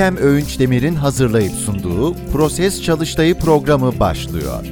Bikem 0.00 0.16
Öğünç 0.16 0.58
Demir'in 0.58 0.94
hazırlayıp 0.94 1.52
sunduğu 1.52 2.14
Proses 2.32 2.82
Çalıştayı 2.82 3.38
programı 3.38 4.00
başlıyor. 4.00 4.64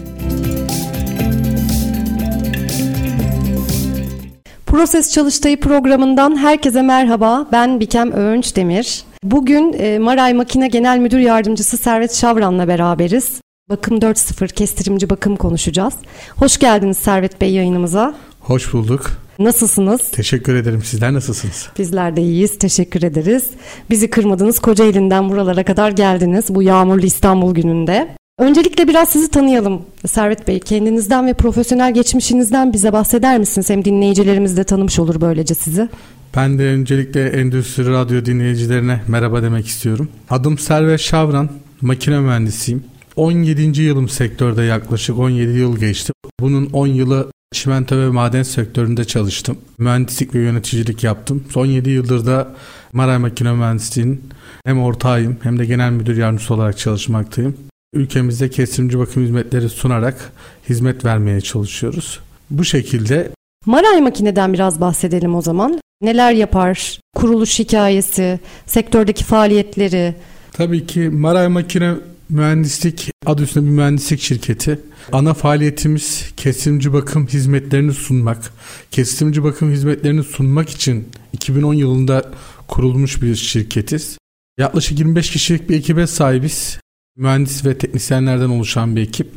Proses 4.66 5.12
Çalıştayı 5.12 5.60
programından 5.60 6.36
herkese 6.36 6.82
merhaba. 6.82 7.46
Ben 7.52 7.80
Bikem 7.80 8.12
Öğünç 8.12 8.56
Demir. 8.56 9.04
Bugün 9.22 9.72
e, 9.72 9.98
Maray 9.98 10.34
Makine 10.34 10.68
Genel 10.68 10.98
Müdür 10.98 11.18
Yardımcısı 11.18 11.76
Servet 11.76 12.14
Şavran'la 12.14 12.68
beraberiz. 12.68 13.40
Bakım 13.70 13.98
4.0 13.98 14.52
kestirimci 14.52 15.10
bakım 15.10 15.36
konuşacağız. 15.36 15.94
Hoş 16.36 16.58
geldiniz 16.58 16.96
Servet 16.96 17.40
Bey 17.40 17.52
yayınımıza. 17.52 18.14
Hoş 18.40 18.72
bulduk. 18.72 19.27
Nasılsınız? 19.38 20.00
Teşekkür 20.12 20.54
ederim. 20.54 20.82
Sizler 20.82 21.12
nasılsınız? 21.12 21.68
Bizler 21.78 22.16
de 22.16 22.22
iyiyiz. 22.22 22.58
Teşekkür 22.58 23.02
ederiz. 23.02 23.50
Bizi 23.90 24.10
kırmadınız. 24.10 24.58
Kocaeli'nden 24.58 25.28
buralara 25.28 25.64
kadar 25.64 25.90
geldiniz 25.90 26.44
bu 26.48 26.62
yağmurlu 26.62 27.06
İstanbul 27.06 27.54
gününde. 27.54 28.08
Öncelikle 28.38 28.88
biraz 28.88 29.08
sizi 29.08 29.30
tanıyalım 29.30 29.82
Servet 30.06 30.48
Bey. 30.48 30.60
Kendinizden 30.60 31.26
ve 31.26 31.34
profesyonel 31.34 31.94
geçmişinizden 31.94 32.72
bize 32.72 32.92
bahseder 32.92 33.38
misiniz? 33.38 33.70
Hem 33.70 33.84
dinleyicilerimiz 33.84 34.56
de 34.56 34.64
tanımış 34.64 34.98
olur 34.98 35.20
böylece 35.20 35.54
sizi. 35.54 35.88
Ben 36.36 36.58
de 36.58 36.62
öncelikle 36.62 37.28
Endüstri 37.28 37.90
Radyo 37.90 38.24
dinleyicilerine 38.24 39.00
merhaba 39.08 39.42
demek 39.42 39.66
istiyorum. 39.66 40.08
Adım 40.30 40.58
Servet 40.58 41.00
Şavran, 41.00 41.48
makine 41.80 42.20
mühendisiyim. 42.20 42.84
17. 43.16 43.82
yılım 43.82 44.08
sektörde 44.08 44.62
yaklaşık 44.62 45.18
17 45.18 45.58
yıl 45.58 45.76
geçti. 45.76 46.12
Bunun 46.40 46.70
10 46.72 46.86
yılı 46.86 47.30
çimento 47.52 47.98
ve 47.98 48.08
maden 48.08 48.42
sektöründe 48.42 49.04
çalıştım. 49.04 49.58
Mühendislik 49.78 50.34
ve 50.34 50.38
yöneticilik 50.38 51.04
yaptım. 51.04 51.44
Son 51.50 51.66
7 51.66 51.90
yıldır 51.90 52.26
da 52.26 52.54
Maray 52.92 53.18
Makine 53.18 53.52
Mühendisliği'nin 53.52 54.22
hem 54.64 54.82
ortağıyım 54.82 55.36
hem 55.42 55.58
de 55.58 55.64
genel 55.64 55.90
müdür 55.90 56.16
yardımcısı 56.16 56.54
olarak 56.54 56.78
çalışmaktayım. 56.78 57.56
Ülkemizde 57.94 58.50
kesimci 58.50 58.98
bakım 58.98 59.22
hizmetleri 59.22 59.68
sunarak 59.68 60.32
hizmet 60.68 61.04
vermeye 61.04 61.40
çalışıyoruz. 61.40 62.20
Bu 62.50 62.64
şekilde 62.64 63.30
Maray 63.66 64.00
Makine'den 64.00 64.52
biraz 64.52 64.80
bahsedelim 64.80 65.34
o 65.34 65.42
zaman. 65.42 65.80
Neler 66.02 66.32
yapar? 66.32 67.00
Kuruluş 67.16 67.58
hikayesi, 67.58 68.40
sektördeki 68.66 69.24
faaliyetleri. 69.24 70.14
Tabii 70.52 70.86
ki 70.86 71.00
Maray 71.00 71.48
Makine 71.48 71.94
Mühendislik 72.28 73.10
adı 73.26 73.42
üstünde 73.42 73.66
bir 73.66 73.70
mühendislik 73.70 74.20
şirketi. 74.20 74.80
Ana 75.12 75.34
faaliyetimiz 75.34 76.32
kesimci 76.36 76.92
bakım 76.92 77.26
hizmetlerini 77.26 77.92
sunmak. 77.92 78.52
Kesimci 78.90 79.44
bakım 79.44 79.70
hizmetlerini 79.70 80.22
sunmak 80.22 80.70
için 80.70 81.08
2010 81.32 81.74
yılında 81.74 82.30
kurulmuş 82.68 83.22
bir 83.22 83.36
şirketiz. 83.36 84.18
Yaklaşık 84.58 84.98
25 84.98 85.30
kişilik 85.30 85.68
bir 85.68 85.76
ekibe 85.76 86.06
sahibiz. 86.06 86.80
Mühendis 87.16 87.64
ve 87.64 87.78
teknisyenlerden 87.78 88.48
oluşan 88.48 88.96
bir 88.96 89.02
ekip. 89.02 89.28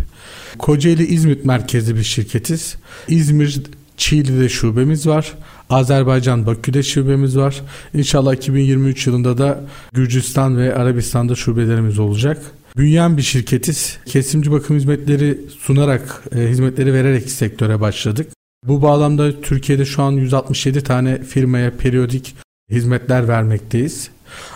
Kocaeli 0.60 1.06
İzmit 1.06 1.46
merkezli 1.46 1.96
bir 1.96 2.04
şirketiz. 2.04 2.76
İzmir 3.08 3.62
Çiğli'de 3.98 4.50
şubemiz 4.50 5.08
var. 5.08 5.34
Azerbaycan 5.70 6.46
Bakü'de 6.46 6.84
şubemiz 6.84 7.38
var. 7.38 7.62
İnşallah 7.94 8.34
2023 8.34 9.08
yılında 9.08 9.38
da 9.38 9.64
Gürcistan 9.94 10.58
ve 10.58 10.76
Arabistan'da 10.76 11.36
şubelerimiz 11.36 12.00
olacak. 12.00 12.52
Büyüyen 12.78 13.18
bir 13.18 13.22
şirketiz. 13.22 13.98
Kesimci 14.06 14.52
bakım 14.52 14.76
hizmetleri 14.76 15.38
sunarak, 15.60 16.24
e, 16.36 16.40
hizmetleri 16.40 16.94
vererek 16.94 17.30
sektöre 17.30 17.82
başladık. 17.82 18.32
Bu 18.68 18.82
bağlamda 18.82 19.42
Türkiye'de 19.42 19.86
şu 19.86 20.04
an 20.04 20.12
167 20.12 20.84
tane 20.84 21.24
firmaya 21.24 21.78
periyodik 21.78 22.36
hizmetler 22.72 23.28
vermekteyiz. 23.28 24.10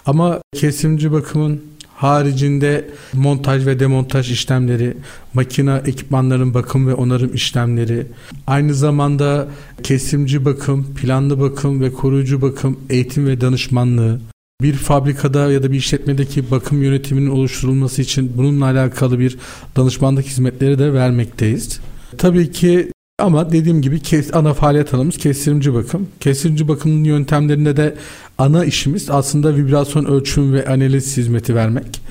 Ama 0.06 0.42
kesimci 0.54 1.12
bakımın 1.12 1.62
haricinde 1.96 2.90
montaj 3.14 3.66
ve 3.66 3.80
demontaj 3.80 4.31
işlemleri, 4.31 4.98
makine 5.34 5.81
ekipmanların 5.86 6.54
bakım 6.54 6.88
ve 6.88 6.94
onarım 6.94 7.34
işlemleri, 7.34 8.08
aynı 8.48 8.74
zamanda 8.74 9.48
kesimci 9.84 10.46
bakım, 10.46 10.96
planlı 10.96 11.40
bakım 11.40 11.81
ve 11.81 11.94
koruyucu 11.94 12.42
bakım, 12.42 12.80
eğitim 12.90 13.28
ve 13.28 13.42
danışmanlığı, 13.42 14.22
bir 14.62 14.74
fabrikada 14.74 15.52
ya 15.52 15.64
da 15.64 15.72
bir 15.72 15.78
işletmedeki 15.78 16.52
bakım 16.52 16.84
yönetiminin 16.84 17.30
oluşturulması 17.30 18.02
için 18.02 18.32
bununla 18.38 18.66
alakalı 18.66 19.20
bir 19.20 19.38
danışmanlık 19.76 20.26
hizmetleri 20.26 20.80
de 20.80 20.94
vermekteyiz. 20.94 21.80
Tabii 22.18 22.52
ki 22.52 22.92
ama 23.20 23.52
dediğim 23.52 23.82
gibi 23.82 24.00
kes, 24.00 24.34
ana 24.34 24.54
faaliyet 24.54 24.94
alanımız 24.94 25.18
kestirimci 25.18 25.74
bakım. 25.74 26.08
Kestirimci 26.20 26.68
bakımın 26.68 27.04
yöntemlerinde 27.04 27.78
de 27.78 27.96
ana 28.38 28.66
işimiz 28.66 29.10
aslında 29.10 29.56
vibrasyon 29.56 30.06
ölçüm 30.06 30.54
ve 30.54 30.66
analiz 30.66 31.18
hizmeti 31.18 31.56
vermek. 31.56 32.02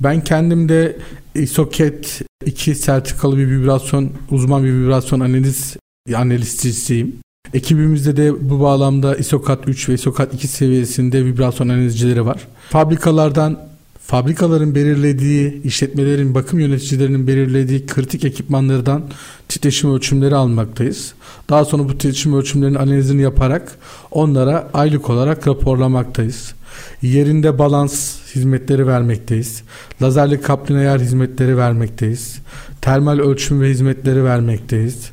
Ben 0.00 0.24
kendim 0.24 0.68
de 0.68 0.96
ISOCAT 1.34 2.22
2 2.46 2.74
sertifikalı 2.74 3.38
bir 3.38 3.50
vibrasyon 3.50 4.10
uzman 4.30 4.64
bir 4.64 4.72
vibrasyon 4.72 5.20
analiz 5.20 5.76
analistisiyim. 6.14 7.16
Ekibimizde 7.54 8.16
de 8.16 8.50
bu 8.50 8.60
bağlamda 8.60 9.16
ISOCAT 9.16 9.68
3 9.68 9.88
ve 9.88 9.94
ISOCAT 9.94 10.34
2 10.34 10.48
seviyesinde 10.48 11.24
vibrasyon 11.24 11.68
analizcileri 11.68 12.26
var. 12.26 12.48
Fabrikalardan 12.70 13.58
fabrikaların 14.06 14.74
belirlediği, 14.74 15.62
işletmelerin 15.62 16.34
bakım 16.34 16.60
yöneticilerinin 16.60 17.26
belirlediği 17.26 17.86
kritik 17.86 18.24
ekipmanlardan 18.24 19.02
titreşim 19.48 19.94
ölçümleri 19.94 20.34
almaktayız. 20.34 21.14
Daha 21.50 21.64
sonra 21.64 21.84
bu 21.84 21.98
titreşim 21.98 22.34
ölçümlerinin 22.34 22.78
analizini 22.78 23.22
yaparak 23.22 23.78
onlara 24.10 24.70
aylık 24.74 25.10
olarak 25.10 25.48
raporlamaktayız. 25.48 26.54
Yerinde 27.02 27.58
balans 27.58 28.16
hizmetleri 28.34 28.86
vermekteyiz. 28.86 29.62
Lazerli 30.02 30.40
kaplin 30.40 30.76
ayar 30.76 31.00
hizmetleri 31.00 31.56
vermekteyiz. 31.56 32.38
Termal 32.80 33.18
ölçüm 33.18 33.60
ve 33.60 33.70
hizmetleri 33.70 34.24
vermekteyiz. 34.24 35.10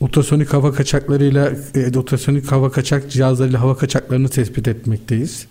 Ultrasonik 0.00 0.52
hava 0.52 0.72
kaçaklarıyla 0.72 1.52
e, 1.74 1.98
ultrasonik 1.98 2.52
hava 2.52 2.70
kaçak 2.70 3.10
cihazlarıyla 3.10 3.60
hava 3.60 3.76
kaçaklarını 3.76 4.28
tespit 4.28 4.68
etmekteyiz. 4.68 5.46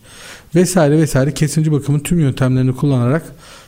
Vesaire 0.55 0.97
vesaire 0.97 1.33
kesinci 1.33 1.71
bakımın 1.71 1.99
tüm 1.99 2.19
yöntemlerini 2.19 2.75
kullanarak 2.75 3.23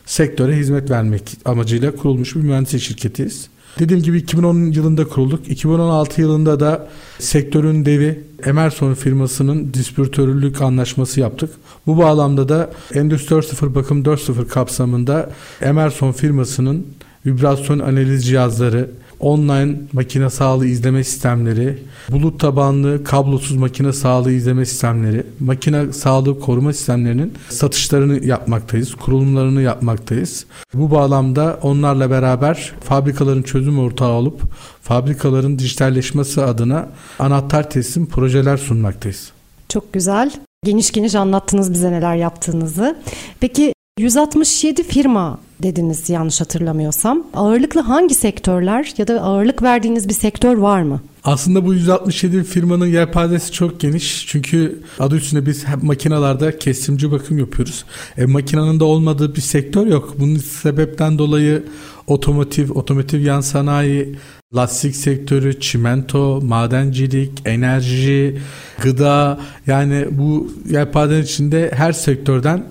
sektöre 0.06 0.56
hizmet 0.56 0.90
vermek 0.90 1.38
amacıyla 1.46 1.96
kurulmuş 1.96 2.36
bir 2.36 2.42
mühendislik 2.42 2.82
şirketiyiz. 2.82 3.50
Dediğim 3.80 4.04
gibi 4.04 4.18
2010 4.18 4.72
yılında 4.72 5.08
kurulduk. 5.08 5.48
2016 5.50 6.22
yılında 6.22 6.60
da 6.60 6.88
sektörün 7.20 7.86
devi 7.86 8.24
Emerson 8.46 8.94
firmasının 8.94 9.74
distribütörlük 9.74 10.62
anlaşması 10.62 11.20
yaptık. 11.20 11.50
Bu 11.88 11.98
bağlamda 11.98 12.50
da 12.50 12.70
Endüstri 12.94 13.36
4.0 13.36 13.76
Bakım 13.76 14.04
4.0 14.04 14.48
kapsamında 14.48 15.30
Emerson 15.62 16.12
firmasının 16.12 16.88
vibrasyon 17.26 17.80
analiz 17.80 18.26
cihazları, 18.26 18.90
online 19.20 19.76
makine 19.94 20.30
sağlığı 20.30 20.66
izleme 20.66 21.04
sistemleri, 21.04 21.84
bulut 22.10 22.40
tabanlı 22.40 23.04
kablosuz 23.04 23.58
makine 23.58 23.94
sağlığı 23.94 24.32
izleme 24.32 24.66
sistemleri, 24.66 25.24
makine 25.40 25.94
sağlığı 25.94 26.40
koruma 26.40 26.74
sistemlerinin 26.74 27.34
satışlarını 27.50 28.26
yapmaktayız, 28.26 28.96
kurulumlarını 28.96 29.62
yapmaktayız. 29.62 30.46
Bu 30.74 30.92
bağlamda 30.92 31.60
onlarla 31.62 32.10
beraber 32.10 32.74
fabrikaların 32.84 33.44
çözüm 33.44 33.80
ortağı 33.80 34.12
olup 34.12 34.42
fabrikaların 34.82 35.60
dijitalleşmesi 35.60 36.42
adına 36.42 36.90
anahtar 37.20 37.70
teslim 37.70 38.06
projeler 38.06 38.58
sunmaktayız. 38.58 39.32
Çok 39.70 39.94
güzel. 39.94 40.32
Geniş 40.66 40.92
geniş 40.92 41.16
anlattınız 41.16 41.74
bize 41.74 41.92
neler 41.92 42.16
yaptığınızı. 42.16 42.98
Peki 43.40 43.74
167 43.98 44.84
firma 44.84 45.40
dediniz 45.64 46.10
yanlış 46.10 46.42
hatırlamıyorsam. 46.42 47.24
Ağırlıklı 47.34 47.82
hangi 47.82 48.16
sektörler 48.16 48.94
ya 48.98 49.08
da 49.08 49.22
ağırlık 49.22 49.64
verdiğiniz 49.64 50.10
bir 50.10 50.14
sektör 50.14 50.58
var 50.58 50.82
mı? 50.82 51.02
Aslında 51.24 51.66
bu 51.66 51.74
167 51.74 52.44
firmanın 52.44 52.86
yelpazesi 52.86 53.52
çok 53.52 53.80
geniş. 53.80 54.28
Çünkü 54.28 54.80
adı 55.00 55.16
üstünde 55.16 55.46
biz 55.46 55.68
hep 55.68 55.84
makinalarda 55.84 56.58
kesimci 56.58 57.12
bakım 57.12 57.38
yapıyoruz. 57.38 57.86
E, 58.18 58.26
makinanın 58.26 58.80
da 58.80 58.86
olmadığı 58.86 59.36
bir 59.36 59.42
sektör 59.42 59.88
yok. 59.88 60.16
Bunun 60.20 60.38
sebepten 60.38 61.18
dolayı 61.18 61.64
otomotiv, 62.08 62.72
otomotiv 62.72 63.20
yan 63.20 63.42
sanayi, 63.42 64.16
lastik 64.56 64.96
sektörü, 64.96 65.60
çimento, 65.60 66.42
madencilik, 66.42 67.32
enerji, 67.46 68.42
gıda 68.82 69.40
yani 69.68 70.06
bu 70.12 70.52
yelpazenin 70.70 71.24
içinde 71.24 71.72
her 71.76 71.92
sektörden 71.92 72.64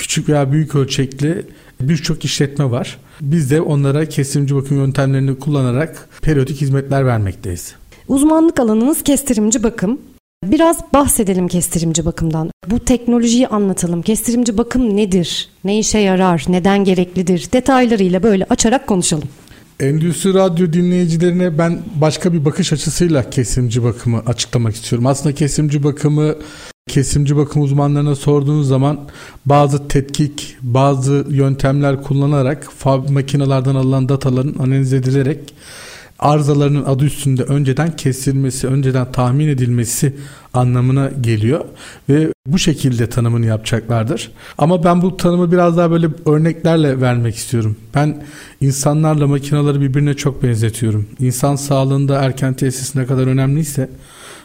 küçük 0.00 0.28
veya 0.28 0.52
büyük 0.52 0.74
ölçekli 0.74 1.46
birçok 1.80 2.24
işletme 2.24 2.70
var. 2.70 2.98
Biz 3.20 3.50
de 3.50 3.60
onlara 3.60 4.06
kesimci 4.06 4.54
bakım 4.54 4.76
yöntemlerini 4.76 5.38
kullanarak 5.38 6.08
periyodik 6.22 6.60
hizmetler 6.60 7.06
vermekteyiz. 7.06 7.74
Uzmanlık 8.08 8.60
alanınız 8.60 9.02
kestirimci 9.02 9.62
bakım. 9.62 10.00
Biraz 10.44 10.78
bahsedelim 10.94 11.48
kestirimci 11.48 12.04
bakımdan. 12.04 12.50
Bu 12.66 12.78
teknolojiyi 12.78 13.48
anlatalım. 13.48 14.02
Kestirimci 14.02 14.58
bakım 14.58 14.96
nedir? 14.96 15.48
Ne 15.64 15.78
işe 15.78 15.98
yarar? 15.98 16.44
Neden 16.48 16.84
gereklidir? 16.84 17.48
Detaylarıyla 17.52 18.22
böyle 18.22 18.44
açarak 18.44 18.86
konuşalım. 18.86 19.28
Endüstri 19.80 20.34
radyo 20.34 20.72
dinleyicilerine 20.72 21.58
ben 21.58 21.82
başka 21.94 22.32
bir 22.32 22.44
bakış 22.44 22.72
açısıyla 22.72 23.30
kesimci 23.30 23.84
bakımı 23.84 24.18
açıklamak 24.26 24.74
istiyorum. 24.74 25.06
Aslında 25.06 25.34
kesimci 25.34 25.82
bakımı 25.82 26.34
kesimci 26.88 27.36
bakım 27.36 27.62
uzmanlarına 27.62 28.14
sorduğunuz 28.14 28.68
zaman 28.68 29.00
bazı 29.46 29.88
tetkik, 29.88 30.56
bazı 30.62 31.26
yöntemler 31.30 32.02
kullanarak 32.02 32.68
makinelerden 33.10 33.74
alınan 33.74 34.08
dataların 34.08 34.54
analiz 34.58 34.92
edilerek 34.92 35.54
arızalarının 36.20 36.84
adı 36.84 37.04
üstünde 37.04 37.42
önceden 37.42 37.96
kesilmesi, 37.96 38.66
önceden 38.66 39.12
tahmin 39.12 39.48
edilmesi 39.48 40.16
anlamına 40.54 41.10
geliyor 41.20 41.64
ve 42.08 42.32
bu 42.46 42.58
şekilde 42.58 43.08
tanımını 43.08 43.46
yapacaklardır. 43.46 44.30
Ama 44.58 44.84
ben 44.84 45.02
bu 45.02 45.16
tanımı 45.16 45.52
biraz 45.52 45.76
daha 45.76 45.90
böyle 45.90 46.08
örneklerle 46.26 47.00
vermek 47.00 47.36
istiyorum. 47.36 47.76
Ben 47.94 48.22
insanlarla 48.60 49.26
makineleri 49.26 49.80
birbirine 49.80 50.14
çok 50.14 50.42
benzetiyorum. 50.42 51.06
İnsan 51.20 51.56
sağlığında 51.56 52.22
erken 52.22 52.54
tesis 52.54 52.94
ne 52.94 53.06
kadar 53.06 53.26
önemliyse 53.26 53.90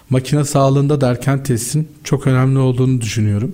makine 0.10 0.46
sağlığında 0.46 1.02
da 1.02 1.10
erken 1.10 1.44
tesisin 1.44 1.88
çok 2.04 2.28
önemli 2.28 2.60
olduğunu 2.60 3.02
düşünüyorum. 3.02 3.52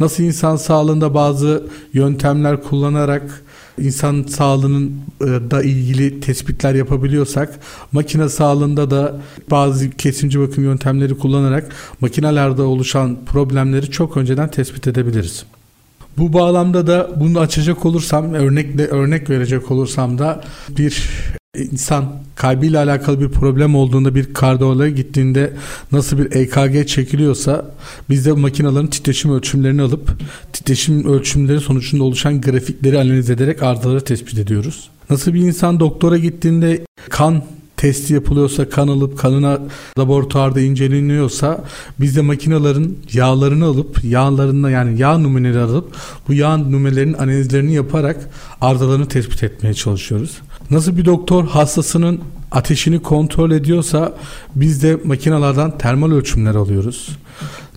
Nasıl 0.00 0.22
insan 0.22 0.56
sağlığında 0.56 1.14
bazı 1.14 1.66
yöntemler 1.92 2.62
kullanarak 2.62 3.42
insan 3.78 4.22
sağlığının 4.22 4.92
e, 5.20 5.24
da 5.26 5.62
ilgili 5.62 6.20
tespitler 6.20 6.74
yapabiliyorsak 6.74 7.60
makine 7.92 8.28
sağlığında 8.28 8.90
da 8.90 9.20
bazı 9.50 9.90
kesimci 9.90 10.40
bakım 10.40 10.64
yöntemleri 10.64 11.18
kullanarak 11.18 11.72
makinelerde 12.00 12.62
oluşan 12.62 13.24
problemleri 13.24 13.90
çok 13.90 14.16
önceden 14.16 14.50
tespit 14.50 14.86
edebiliriz. 14.86 15.44
Bu 16.18 16.32
bağlamda 16.32 16.86
da 16.86 17.10
bunu 17.16 17.40
açacak 17.40 17.86
olursam 17.86 18.34
örnekle 18.34 18.86
örnek 18.86 19.30
verecek 19.30 19.70
olursam 19.70 20.18
da 20.18 20.44
bir 20.68 21.08
insan 21.64 22.04
kalbiyle 22.34 22.78
alakalı 22.78 23.20
bir 23.20 23.28
problem 23.28 23.74
olduğunda 23.74 24.14
bir 24.14 24.34
kardiyoloğa 24.34 24.88
gittiğinde 24.88 25.52
nasıl 25.92 26.18
bir 26.18 26.32
EKG 26.32 26.88
çekiliyorsa 26.88 27.74
biz 28.10 28.26
de 28.26 28.32
makinelerin 28.32 28.86
titreşim 28.86 29.32
ölçümlerini 29.32 29.82
alıp 29.82 30.10
titreşim 30.52 31.04
ölçümleri 31.04 31.60
sonucunda 31.60 32.04
oluşan 32.04 32.40
grafikleri 32.40 32.98
analiz 32.98 33.30
ederek 33.30 33.62
arızaları 33.62 34.00
tespit 34.00 34.38
ediyoruz. 34.38 34.88
Nasıl 35.10 35.34
bir 35.34 35.40
insan 35.40 35.80
doktora 35.80 36.18
gittiğinde 36.18 36.84
kan 37.10 37.42
testi 37.78 38.14
yapılıyorsa 38.14 38.68
kan 38.68 38.88
alıp 38.88 39.18
kanına 39.18 39.58
laboratuvarda 39.98 40.60
inceleniyorsa 40.60 41.64
biz 42.00 42.16
de 42.16 42.20
makinelerin 42.20 42.98
yağlarını 43.12 43.64
alıp 43.64 44.04
yağlarına 44.04 44.70
yani 44.70 45.00
yağ 45.00 45.18
numuneleri 45.18 45.62
alıp 45.62 45.96
bu 46.28 46.32
yağ 46.32 46.56
numunelerinin 46.56 47.14
analizlerini 47.14 47.74
yaparak 47.74 48.30
arızalarını 48.60 49.08
tespit 49.08 49.42
etmeye 49.42 49.74
çalışıyoruz. 49.74 50.38
Nasıl 50.70 50.96
bir 50.96 51.04
doktor 51.04 51.46
hastasının 51.46 52.20
ateşini 52.50 53.02
kontrol 53.02 53.50
ediyorsa 53.50 54.14
biz 54.54 54.82
de 54.82 54.98
makinelerden 55.04 55.78
termal 55.78 56.12
ölçümler 56.12 56.54
alıyoruz. 56.54 57.08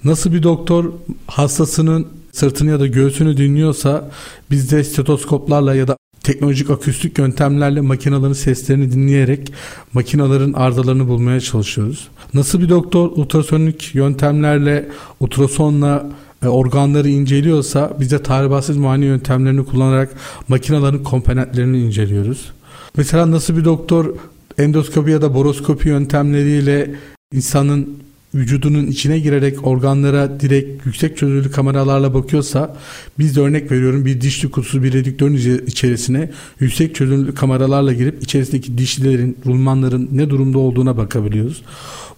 Nasıl 0.04 0.34
bir 0.34 0.44
doktor 0.44 0.94
hastasının 1.28 2.08
sırtını 2.32 2.70
ya 2.70 2.80
da 2.80 2.88
göğsünü 2.88 3.38
dinliyorsa 3.38 4.12
biz 4.52 4.72
de 4.72 4.84
stetoskoplarla 4.84 5.76
ya 5.76 5.88
da 5.88 5.98
teknolojik 6.24 6.70
akustik 6.70 7.18
yöntemlerle 7.18 7.82
makinelerin 7.82 8.34
seslerini 8.34 8.92
dinleyerek 8.92 9.54
makinaların 9.94 10.54
arızalarını 10.54 11.08
bulmaya 11.08 11.40
çalışıyoruz. 11.40 12.08
Nasıl 12.34 12.62
bir 12.62 12.70
doktor 12.70 13.12
ultrasonik 13.16 13.96
yöntemlerle 13.96 14.90
ultrasonla 15.20 16.10
e, 16.44 16.48
organları 16.48 17.10
inceliyorsa 17.10 17.98
biz 18.00 18.12
de 18.12 18.24
tahribatsız 18.24 18.78
muayene 18.78 19.06
yöntemlerini 19.06 19.66
kullanarak 19.66 20.10
makinelerin 20.48 21.04
komponentlerini 21.04 21.80
inceliyoruz. 21.80 22.52
Mesela 22.98 23.32
nasıl 23.32 23.58
bir 23.58 23.66
doktor 23.66 24.16
endoskopi 24.58 25.12
ya 25.12 25.22
da 25.22 25.34
boroskopi 25.34 25.90
yöntemleriyle 25.90 26.96
insanın 27.34 28.02
vücudunun 28.36 28.88
içine 28.88 29.20
girerek 29.20 29.68
organlara 29.68 30.40
direkt 30.40 30.86
yüksek 30.86 31.18
çözünürlü 31.18 31.52
kameralarla 31.52 32.14
bakıyorsa 32.14 32.78
biz 33.20 33.36
de 33.36 33.42
örnek 33.42 33.72
veriyorum 33.72 34.06
bir 34.06 34.22
dişli 34.22 34.52
kutusu 34.52 34.84
bir 34.84 34.94
redüktörün 34.94 35.66
içerisine 35.68 36.30
yüksek 36.60 36.96
çözünürlü 36.96 37.36
kameralarla 37.36 37.94
girip 37.94 38.24
içerisindeki 38.24 38.78
dişlilerin, 38.78 39.38
rulmanların 39.46 40.10
ne 40.12 40.30
durumda 40.30 40.60
olduğuna 40.60 40.98
bakabiliyoruz. 40.98 41.64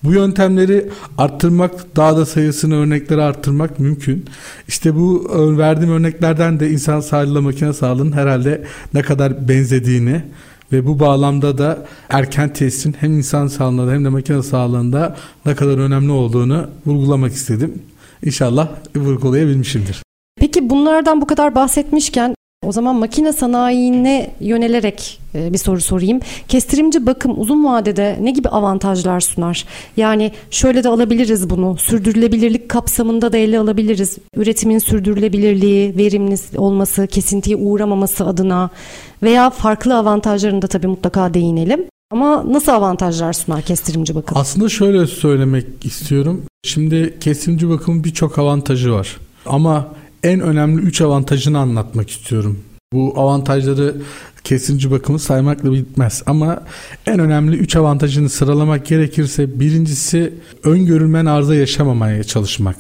Bu 0.04 0.14
yöntemleri 0.14 0.90
arttırmak, 1.18 1.96
daha 1.96 2.18
da 2.18 2.26
sayısını 2.26 2.76
örnekleri 2.76 3.22
arttırmak 3.22 3.80
mümkün. 3.80 4.26
İşte 4.68 4.96
bu 4.96 5.30
verdiğim 5.58 5.94
örneklerden 5.94 6.60
de 6.60 6.70
insan 6.70 7.00
sağlığıyla 7.00 7.42
makine 7.42 7.74
sağlığının 7.74 8.12
herhalde 8.12 8.64
ne 8.94 9.02
kadar 9.02 9.48
benzediğini 9.48 10.24
ve 10.74 10.86
bu 10.88 11.00
bağlamda 11.00 11.58
da 11.58 11.86
erken 12.10 12.54
testin 12.54 12.96
hem 13.00 13.18
insan 13.18 13.48
sağlığında 13.48 13.92
hem 13.92 14.06
de 14.06 14.10
makine 14.10 14.44
sağlığında 14.44 15.16
ne 15.46 15.56
kadar 15.56 15.78
önemli 15.78 16.12
olduğunu 16.12 16.68
vurgulamak 16.86 17.32
istedim. 17.32 17.82
İnşallah 18.24 18.70
vurgulayabilmişimdir. 18.96 20.04
Peki 20.40 20.70
bunlardan 20.70 21.22
bu 21.22 21.28
kadar 21.28 21.56
bahsetmişken 21.56 22.36
o 22.66 22.72
zaman 22.72 22.96
makine 22.96 23.34
sanayine 23.34 24.32
yönelerek 24.40 25.20
e, 25.36 25.54
bir 25.54 25.58
soru 25.58 25.82
sorayım. 25.82 26.20
Kestirimci 26.48 27.06
bakım 27.06 27.40
uzun 27.40 27.66
vadede 27.66 28.18
ne 28.22 28.32
gibi 28.32 28.50
avantajlar 28.50 29.20
sunar? 29.20 29.66
Yani 29.98 30.32
şöyle 30.52 30.84
de 30.84 30.90
alabiliriz 30.90 31.50
bunu. 31.50 31.78
Sürdürülebilirlik 31.78 32.70
kapsamında 32.70 33.34
da 33.34 33.38
ele 33.38 33.60
alabiliriz. 33.60 34.18
Üretimin 34.36 34.80
sürdürülebilirliği, 34.80 35.98
verimli 35.98 36.36
olması, 36.58 37.08
kesintiye 37.08 37.56
uğramaması 37.56 38.26
adına 38.26 38.70
veya 39.24 39.50
farklı 39.50 39.98
avantajlarını 39.98 40.62
da 40.62 40.68
tabii 40.68 40.88
mutlaka 40.88 41.34
değinelim. 41.34 41.86
Ama 42.12 42.54
nasıl 42.54 42.72
avantajlar 42.72 43.34
sunar 43.34 43.62
kestirimci 43.62 44.16
bakım? 44.16 44.38
Aslında 44.38 44.70
şöyle 44.70 45.08
söylemek 45.08 45.66
istiyorum. 45.86 46.44
Şimdi 46.64 47.18
kestirimci 47.20 47.70
bakımın 47.70 48.04
birçok 48.04 48.40
avantajı 48.40 48.92
var. 48.92 49.18
Ama 49.46 49.88
en 50.24 50.40
önemli 50.40 50.82
3 50.82 51.02
avantajını 51.02 51.60
anlatmak 51.60 52.10
istiyorum. 52.10 52.60
Bu 52.94 53.14
avantajları 53.16 53.96
kesinci 54.44 54.92
bakımı 54.92 55.20
saymakla 55.20 55.72
bitmez 55.72 56.24
ama 56.26 56.64
en 57.08 57.20
önemli 57.20 57.56
3 57.56 57.76
avantajını 57.76 58.30
sıralamak 58.30 58.86
gerekirse 58.86 59.60
birincisi 59.60 60.34
öngörülmeyen 60.64 61.26
arıza 61.26 61.56
yaşamamaya 61.56 62.24
çalışmak. 62.24 62.76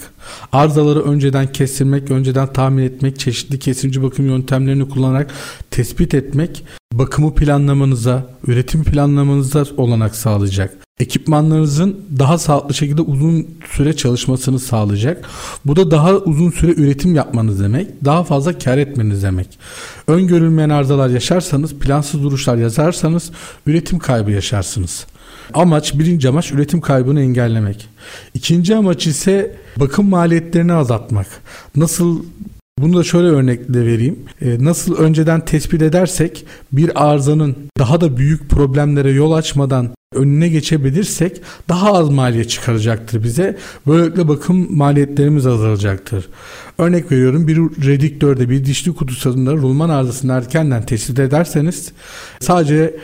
Arızaları 0.52 1.04
önceden 1.04 1.52
kestirmek, 1.52 2.12
önceden 2.12 2.54
tahmin 2.54 2.84
etmek, 2.84 3.20
çeşitli 3.20 3.60
kesimci 3.60 4.04
bakım 4.04 4.26
yöntemlerini 4.26 4.90
kullanarak 4.90 5.32
tespit 5.72 6.14
etmek 6.14 6.64
bakımı 6.94 7.36
planlamanıza, 7.36 8.28
üretim 8.48 8.84
planlamanıza 8.84 9.66
olanak 9.78 10.16
sağlayacak. 10.16 10.83
Ekipmanlarınızın 11.00 12.06
daha 12.20 12.38
sağlıklı 12.38 12.74
şekilde 12.74 13.02
uzun 13.02 13.48
süre 13.72 13.96
çalışmasını 13.96 14.60
sağlayacak. 14.60 15.30
Bu 15.66 15.76
da 15.76 15.92
daha 15.92 16.14
uzun 16.14 16.52
süre 16.52 16.72
üretim 16.72 17.16
yapmanız 17.16 17.60
demek, 17.60 18.06
daha 18.06 18.24
fazla 18.24 18.58
kar 18.58 18.78
etmeniz 18.78 19.24
demek. 19.24 19.60
Öngörülmeyen 20.08 20.70
arızalar 20.70 21.10
yaşarsanız, 21.10 21.74
plansız 21.74 22.24
duruşlar 22.24 22.58
yazarsanız 22.58 23.32
üretim 23.68 24.00
kaybı 24.00 24.32
yaşarsınız. 24.32 25.06
Amaç, 25.54 26.00
birinci 26.00 26.30
amaç 26.30 26.52
üretim 26.52 26.82
kaybını 26.82 27.22
engellemek. 27.22 27.90
İkinci 28.34 28.76
amaç 28.76 29.08
ise 29.08 29.56
bakım 29.78 30.10
maliyetlerini 30.10 30.74
azaltmak. 30.74 31.28
Nasıl 31.76 32.24
bunu 32.80 32.98
da 32.98 33.04
şöyle 33.04 33.28
örnekle 33.28 33.86
vereyim. 33.86 34.20
E, 34.42 34.64
nasıl 34.64 34.96
önceden 34.96 35.46
tespit 35.46 35.82
edersek 35.82 36.46
bir 36.72 37.06
arızanın 37.10 37.56
daha 37.78 38.02
da 38.02 38.18
büyük 38.18 38.50
problemlere 38.50 39.12
yol 39.12 39.32
açmadan 39.32 39.90
önüne 40.16 40.50
geçebilirsek 40.50 41.42
daha 41.70 41.94
az 41.94 42.10
maliyet 42.10 42.50
çıkaracaktır 42.50 43.24
bize. 43.24 43.58
Böylelikle 43.88 44.28
bakım 44.28 44.78
maliyetlerimiz 44.78 45.46
azalacaktır. 45.48 46.30
Örnek 46.78 47.12
veriyorum 47.12 47.48
bir 47.48 47.58
rediktörde 47.58 48.50
bir 48.50 48.66
dişli 48.66 48.94
kutusunda 48.94 49.54
rulman 49.54 49.90
arızasını 49.90 50.34
erkenden 50.34 50.86
tespit 50.86 51.20
ederseniz 51.20 51.92
sadece 52.40 52.96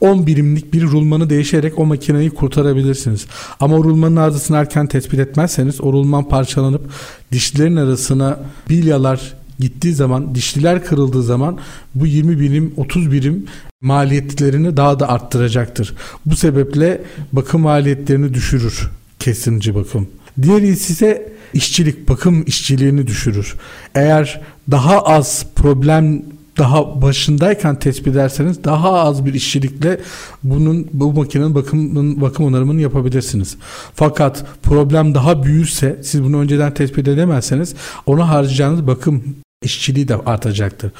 10 0.00 0.26
birimlik 0.26 0.72
bir 0.74 0.82
rulmanı 0.82 1.30
değişerek 1.30 1.78
o 1.78 1.86
makineyi 1.86 2.30
kurtarabilirsiniz. 2.30 3.26
Ama 3.60 3.76
o 3.76 3.84
rulmanın 3.84 4.16
arızasını 4.16 4.56
erken 4.56 4.86
tespit 4.86 5.20
etmezseniz 5.20 5.80
o 5.80 5.92
rulman 5.92 6.28
parçalanıp 6.28 6.90
dişlerin 7.32 7.76
arasına 7.76 8.40
bilyalar 8.68 9.34
gittiği 9.58 9.94
zaman, 9.94 10.34
dişliler 10.34 10.84
kırıldığı 10.84 11.22
zaman 11.22 11.58
bu 11.94 12.06
20 12.06 12.40
birim, 12.40 12.74
30 12.76 13.12
birim 13.12 13.46
maliyetlerini 13.80 14.76
daha 14.76 15.00
da 15.00 15.08
arttıracaktır. 15.08 15.94
Bu 16.26 16.36
sebeple 16.36 17.02
bakım 17.32 17.60
maliyetlerini 17.60 18.34
düşürür 18.34 18.90
kesimci 19.20 19.74
bakım. 19.74 20.08
Diğeri 20.42 20.68
ise 20.68 21.32
işçilik, 21.54 22.08
bakım 22.08 22.44
işçiliğini 22.46 23.06
düşürür. 23.06 23.54
Eğer 23.94 24.40
daha 24.70 25.02
az 25.02 25.46
problem 25.56 26.22
daha 26.60 27.02
başındayken 27.02 27.78
tespit 27.78 28.06
ederseniz 28.06 28.64
daha 28.64 28.92
az 28.92 29.26
bir 29.26 29.34
işçilikle 29.34 30.00
bunun 30.42 30.88
bu 30.92 31.12
makinenin 31.12 31.54
bakımın 31.54 32.20
bakım 32.20 32.46
onarımını 32.46 32.80
yapabilirsiniz. 32.80 33.56
Fakat 33.94 34.44
problem 34.62 35.14
daha 35.14 35.42
büyürse 35.44 36.00
siz 36.02 36.24
bunu 36.24 36.38
önceden 36.38 36.74
tespit 36.74 37.08
edemezseniz 37.08 37.74
ona 38.06 38.28
harcayacağınız 38.28 38.86
bakım 38.86 39.22
işçiliği 39.62 40.08
de 40.08 40.16
artacaktır. 40.16 40.92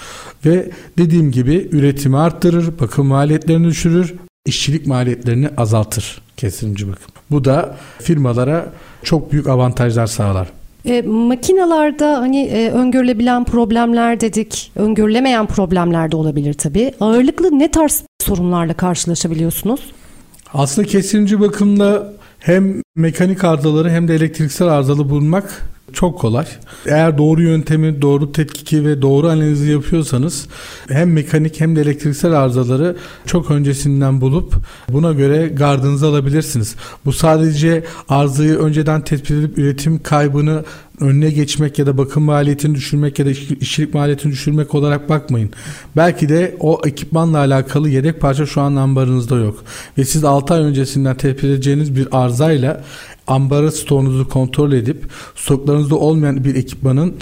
Ve 0.47 0.71
dediğim 0.99 1.31
gibi 1.31 1.69
üretimi 1.73 2.17
arttırır, 2.17 2.79
bakım 2.81 3.07
maliyetlerini 3.07 3.67
düşürür, 3.67 4.15
işçilik 4.47 4.87
maliyetlerini 4.87 5.49
azaltır 5.57 6.23
kesimci 6.37 6.89
bakım. 6.89 7.13
Bu 7.31 7.45
da 7.45 7.77
firmalara 7.99 8.73
çok 9.03 9.33
büyük 9.33 9.47
avantajlar 9.47 10.07
sağlar. 10.07 10.49
E, 10.85 11.03
makinalarda 11.03 12.19
hani 12.19 12.43
e, 12.43 12.71
öngörülebilen 12.71 13.45
problemler 13.45 14.21
dedik, 14.21 14.73
öngörülemeyen 14.77 15.47
problemler 15.47 16.13
de 16.13 16.17
olabilir 16.17 16.55
tabii. 16.55 16.93
Ağırlıklı 17.01 17.59
ne 17.59 17.71
tarz 17.71 18.05
sorunlarla 18.21 18.75
karşılaşabiliyorsunuz? 18.75 19.81
Aslında 20.55 20.89
kesimci 20.89 21.41
bakımda 21.41 22.13
hem 22.39 22.83
mekanik 22.97 23.45
arızaları 23.45 23.91
hem 23.91 24.09
de 24.09 24.15
elektriksel 24.15 24.69
arızalı 24.69 25.11
bulmak 25.11 25.63
çok 25.93 26.19
kolay. 26.19 26.47
Eğer 26.87 27.19
doğru 27.19 27.43
yöntemi, 27.43 28.03
doğru 28.03 28.33
tetkiki 28.33 28.85
ve 28.85 29.03
doğru 29.03 29.29
analizi 29.29 29.71
yapıyorsanız 29.71 30.49
hem 30.89 31.13
mekanik 31.13 31.61
hem 31.61 31.77
de 31.77 31.81
elektriksel 31.81 32.33
arızaları 32.33 32.97
çok 33.27 33.51
öncesinden 33.51 34.21
bulup 34.21 34.55
buna 34.89 35.13
göre 35.13 35.49
gardınızı 35.49 36.07
alabilirsiniz. 36.07 36.77
Bu 37.05 37.13
sadece 37.13 37.85
arızayı 38.09 38.59
önceden 38.59 39.01
tespit 39.01 39.31
edip 39.31 39.59
üretim 39.59 40.03
kaybını 40.03 40.65
önüne 41.01 41.31
geçmek 41.31 41.79
ya 41.79 41.87
da 41.87 41.99
bakım 41.99 42.23
maliyetini 42.23 42.75
düşürmek 42.75 43.19
ya 43.19 43.27
da 43.27 43.31
işçilik 43.31 43.95
maliyetini 43.95 44.33
düşürmek 44.33 44.75
olarak 44.75 45.09
bakmayın. 45.09 45.51
Belki 45.97 46.29
de 46.29 46.57
o 46.61 46.81
ekipmanla 46.87 47.39
alakalı 47.39 47.89
yedek 47.89 48.21
parça 48.21 48.47
şu 48.47 48.61
an 48.61 48.77
ambarınızda 48.77 49.37
yok. 49.37 49.65
Ve 49.99 50.05
siz 50.05 50.25
6 50.25 50.55
ay 50.55 50.61
öncesinden 50.61 51.17
tespit 51.17 51.45
edeceğiniz 51.45 51.97
bir 51.97 52.09
arzayla 52.13 52.80
ambara 53.27 53.71
stoğunuzu 53.71 54.29
kontrol 54.29 54.73
edip 54.73 55.07
stoklarınızda 55.37 55.97
olmayan 55.97 56.45
bir 56.45 56.55
ekipmanın 56.55 57.15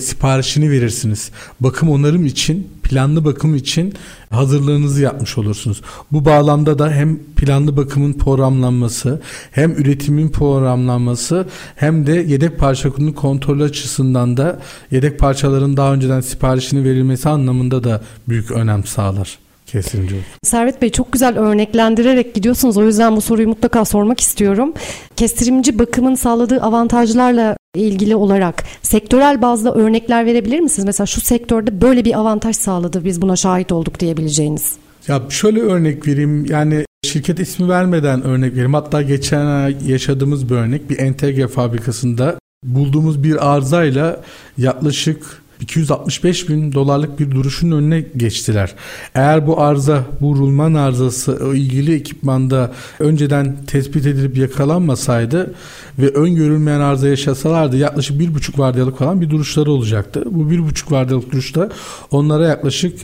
siparişini 0.00 0.70
verirsiniz. 0.70 1.30
Bakım 1.60 1.90
onarım 1.90 2.26
için, 2.26 2.68
planlı 2.82 3.24
bakım 3.24 3.54
için 3.54 3.94
hazırlığınızı 4.30 5.02
yapmış 5.02 5.38
olursunuz. 5.38 5.82
Bu 6.12 6.24
bağlamda 6.24 6.78
da 6.78 6.90
hem 6.90 7.18
planlı 7.36 7.76
bakımın 7.76 8.12
programlanması, 8.12 9.22
hem 9.50 9.72
üretimin 9.72 10.28
programlanması, 10.28 11.46
hem 11.76 12.06
de 12.06 12.12
yedek 12.12 12.58
parça 12.58 12.90
konunun 12.90 13.12
kontrol 13.12 13.60
açısından 13.60 14.36
da 14.36 14.60
yedek 14.90 15.18
parçaların 15.18 15.76
daha 15.76 15.94
önceden 15.94 16.20
siparişini 16.20 16.84
verilmesi 16.84 17.28
anlamında 17.28 17.84
da 17.84 18.02
büyük 18.28 18.50
önem 18.50 18.84
sağlar. 18.84 19.38
Kesinlikle. 19.72 20.16
Servet 20.42 20.82
Bey 20.82 20.90
çok 20.90 21.12
güzel 21.12 21.38
örneklendirerek 21.38 22.34
gidiyorsunuz. 22.34 22.76
O 22.76 22.84
yüzden 22.84 23.16
bu 23.16 23.20
soruyu 23.20 23.48
mutlaka 23.48 23.84
sormak 23.84 24.20
istiyorum. 24.20 24.72
Kestirimci 25.16 25.78
bakımın 25.78 26.14
sağladığı 26.14 26.60
avantajlarla 26.60 27.56
ilgili 27.74 28.16
olarak 28.16 28.64
sektörel 28.82 29.42
bazda 29.42 29.74
örnekler 29.74 30.26
verebilir 30.26 30.60
misiniz? 30.60 30.86
Mesela 30.86 31.06
şu 31.06 31.20
sektörde 31.20 31.80
böyle 31.80 32.04
bir 32.04 32.18
avantaj 32.18 32.56
sağladı 32.56 33.04
biz 33.04 33.22
buna 33.22 33.36
şahit 33.36 33.72
olduk 33.72 34.00
diyebileceğiniz. 34.00 34.72
Ya 35.08 35.22
şöyle 35.28 35.60
örnek 35.60 36.06
vereyim 36.06 36.44
yani 36.44 36.84
şirket 37.04 37.40
ismi 37.40 37.68
vermeden 37.68 38.22
örnek 38.22 38.52
vereyim. 38.52 38.74
Hatta 38.74 39.02
geçen 39.02 39.46
ay 39.46 39.76
yaşadığımız 39.86 40.50
bir 40.50 40.54
örnek 40.54 40.90
bir 40.90 40.98
entegre 40.98 41.48
fabrikasında 41.48 42.38
bulduğumuz 42.64 43.24
bir 43.24 43.52
arızayla 43.52 44.20
yaklaşık 44.58 45.42
265 45.60 46.48
bin 46.48 46.72
dolarlık 46.72 47.18
bir 47.18 47.30
duruşun 47.30 47.70
önüne 47.70 48.04
geçtiler. 48.16 48.74
Eğer 49.14 49.46
bu 49.46 49.60
arıza, 49.60 50.04
bu 50.20 50.36
rulman 50.36 50.74
arızası 50.74 51.38
ilgili 51.54 51.94
ekipmanda 51.94 52.72
önceden 52.98 53.56
tespit 53.66 54.06
edilip 54.06 54.36
yakalanmasaydı 54.36 55.54
ve 55.98 56.08
öngörülmeyen 56.08 56.80
arıza 56.80 57.08
yaşasalardı 57.08 57.76
yaklaşık 57.76 58.20
bir 58.20 58.34
buçuk 58.34 58.58
vardiyalık 58.58 58.98
falan 58.98 59.20
bir 59.20 59.30
duruşları 59.30 59.70
olacaktı. 59.70 60.24
Bu 60.30 60.50
bir 60.50 60.58
buçuk 60.58 60.92
vardiyalık 60.92 61.32
duruşta 61.32 61.68
onlara 62.10 62.46
yaklaşık 62.46 62.98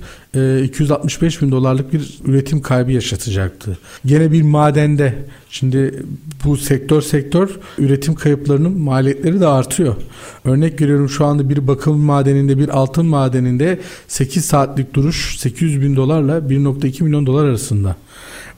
265 0.65 1.43
bin 1.43 1.51
dolarlık 1.51 1.93
bir 1.93 2.19
üretim 2.25 2.63
kaybı 2.63 2.93
yaşatacaktı. 2.93 3.79
Gene 4.07 4.33
bir 4.33 4.43
madende 4.43 5.15
şimdi 5.51 6.03
bu 6.45 6.57
sektör 6.57 7.03
sektör 7.03 7.51
üretim 7.79 8.15
kayıplarının 8.15 8.79
maliyetleri 8.79 9.41
de 9.41 9.47
artıyor. 9.47 9.97
Örnek 10.45 10.81
veriyorum 10.81 11.09
şu 11.09 11.25
anda 11.25 11.49
bir 11.49 11.67
bakım 11.67 11.99
madeninde 11.99 12.59
bir 12.59 12.69
altın 12.69 13.07
madeninde 13.07 13.81
8 14.09 14.45
saatlik 14.45 14.95
duruş 14.95 15.39
800 15.39 15.81
bin 15.81 15.97
dolarla 15.97 16.39
1.2 16.39 17.03
milyon 17.05 17.27
dolar 17.27 17.45
arasında. 17.45 17.97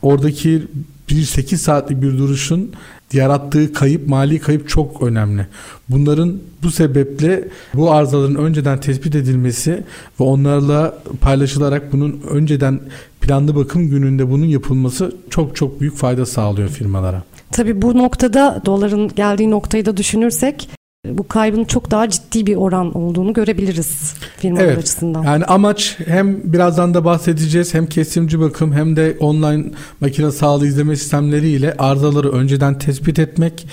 Oradaki 0.02 0.62
bir 1.10 1.22
8 1.22 1.62
saatlik 1.62 2.02
bir 2.02 2.18
duruşun 2.18 2.70
yarattığı 3.12 3.72
kayıp, 3.72 4.08
mali 4.08 4.38
kayıp 4.38 4.68
çok 4.68 5.02
önemli. 5.02 5.46
Bunların 5.88 6.38
bu 6.62 6.70
sebeple 6.70 7.48
bu 7.74 7.92
arızaların 7.92 8.34
önceden 8.34 8.80
tespit 8.80 9.14
edilmesi 9.14 9.84
ve 10.20 10.24
onlarla 10.24 10.98
paylaşılarak 11.20 11.92
bunun 11.92 12.20
önceden 12.30 12.80
planlı 13.20 13.56
bakım 13.56 13.90
gününde 13.90 14.30
bunun 14.30 14.46
yapılması 14.46 15.16
çok 15.30 15.56
çok 15.56 15.80
büyük 15.80 15.96
fayda 15.96 16.26
sağlıyor 16.26 16.68
firmalara. 16.68 17.22
Tabii 17.52 17.82
bu 17.82 17.98
noktada 17.98 18.62
doların 18.66 19.08
geldiği 19.14 19.50
noktayı 19.50 19.86
da 19.86 19.96
düşünürsek 19.96 20.68
bu 21.04 21.28
kaybın 21.28 21.64
çok 21.64 21.90
daha 21.90 22.10
ciddi 22.10 22.46
bir 22.46 22.56
oran 22.56 22.96
olduğunu 22.96 23.32
görebiliriz 23.32 24.14
firmalar 24.36 24.64
evet, 24.64 24.78
açısından. 24.78 25.22
Yani 25.22 25.44
amaç 25.44 25.98
hem 26.06 26.52
birazdan 26.52 26.94
da 26.94 27.04
bahsedeceğiz 27.04 27.74
hem 27.74 27.86
kesimci 27.86 28.40
bakım 28.40 28.72
hem 28.72 28.96
de 28.96 29.16
online 29.20 29.64
makine 30.00 30.30
sağlığı 30.30 30.66
izleme 30.66 30.96
sistemleriyle 30.96 31.74
arızaları 31.78 32.32
önceden 32.32 32.78
tespit 32.78 33.18
etmek, 33.18 33.66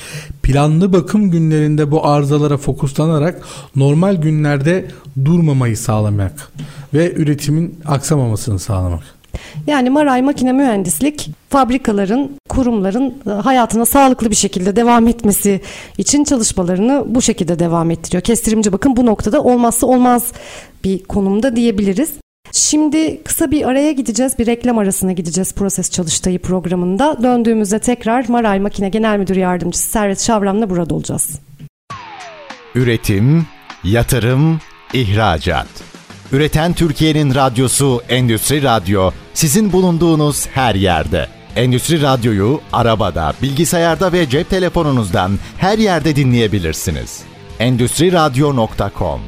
planlı 0.43 0.93
bakım 0.93 1.31
günlerinde 1.31 1.91
bu 1.91 2.07
arızalara 2.07 2.57
fokuslanarak 2.57 3.41
normal 3.75 4.15
günlerde 4.15 4.85
durmamayı 5.25 5.77
sağlamak 5.77 6.51
ve 6.93 7.13
üretimin 7.13 7.79
aksamamasını 7.85 8.59
sağlamak. 8.59 9.14
Yani 9.67 9.89
Maray 9.89 10.21
Makine 10.21 10.51
Mühendislik 10.51 11.29
fabrikaların, 11.49 12.31
kurumların 12.49 13.13
e, 13.27 13.29
hayatına 13.29 13.85
sağlıklı 13.85 14.31
bir 14.31 14.35
şekilde 14.35 14.75
devam 14.75 15.07
etmesi 15.07 15.61
için 15.97 16.23
çalışmalarını 16.23 17.03
bu 17.07 17.21
şekilde 17.21 17.59
devam 17.59 17.91
ettiriyor. 17.91 18.23
Kestirimci 18.23 18.73
bakın 18.73 18.95
bu 18.95 19.05
noktada 19.05 19.43
olmazsa 19.43 19.87
olmaz 19.87 20.31
bir 20.83 21.03
konumda 21.03 21.55
diyebiliriz. 21.55 22.09
Şimdi 22.51 23.23
kısa 23.23 23.51
bir 23.51 23.67
araya 23.67 23.91
gideceğiz. 23.91 24.39
Bir 24.39 24.45
reklam 24.45 24.77
arasına 24.77 25.11
gideceğiz 25.11 25.53
Proses 25.53 25.91
Çalıştayı 25.91 26.39
programında. 26.39 27.23
Döndüğümüzde 27.23 27.79
tekrar 27.79 28.29
Maray 28.29 28.59
Makine 28.59 28.89
Genel 28.89 29.17
Müdür 29.17 29.35
Yardımcısı 29.35 29.89
Servet 29.89 30.21
Şavram'la 30.21 30.69
burada 30.69 30.95
olacağız. 30.95 31.39
Üretim, 32.75 33.45
yatırım, 33.83 34.59
ihracat. 34.93 35.94
Üreten 36.31 36.73
Türkiye'nin 36.73 37.35
radyosu 37.35 38.01
Endüstri 38.09 38.63
Radyo 38.63 39.11
sizin 39.33 39.71
bulunduğunuz 39.71 40.47
her 40.47 40.75
yerde. 40.75 41.27
Endüstri 41.55 42.01
Radyo'yu 42.01 42.61
arabada, 42.73 43.33
bilgisayarda 43.41 44.13
ve 44.13 44.29
cep 44.29 44.49
telefonunuzdan 44.49 45.31
her 45.57 45.77
yerde 45.77 46.15
dinleyebilirsiniz. 46.15 47.23
Endüstri 47.59 48.11
Radyo.com 48.11 49.21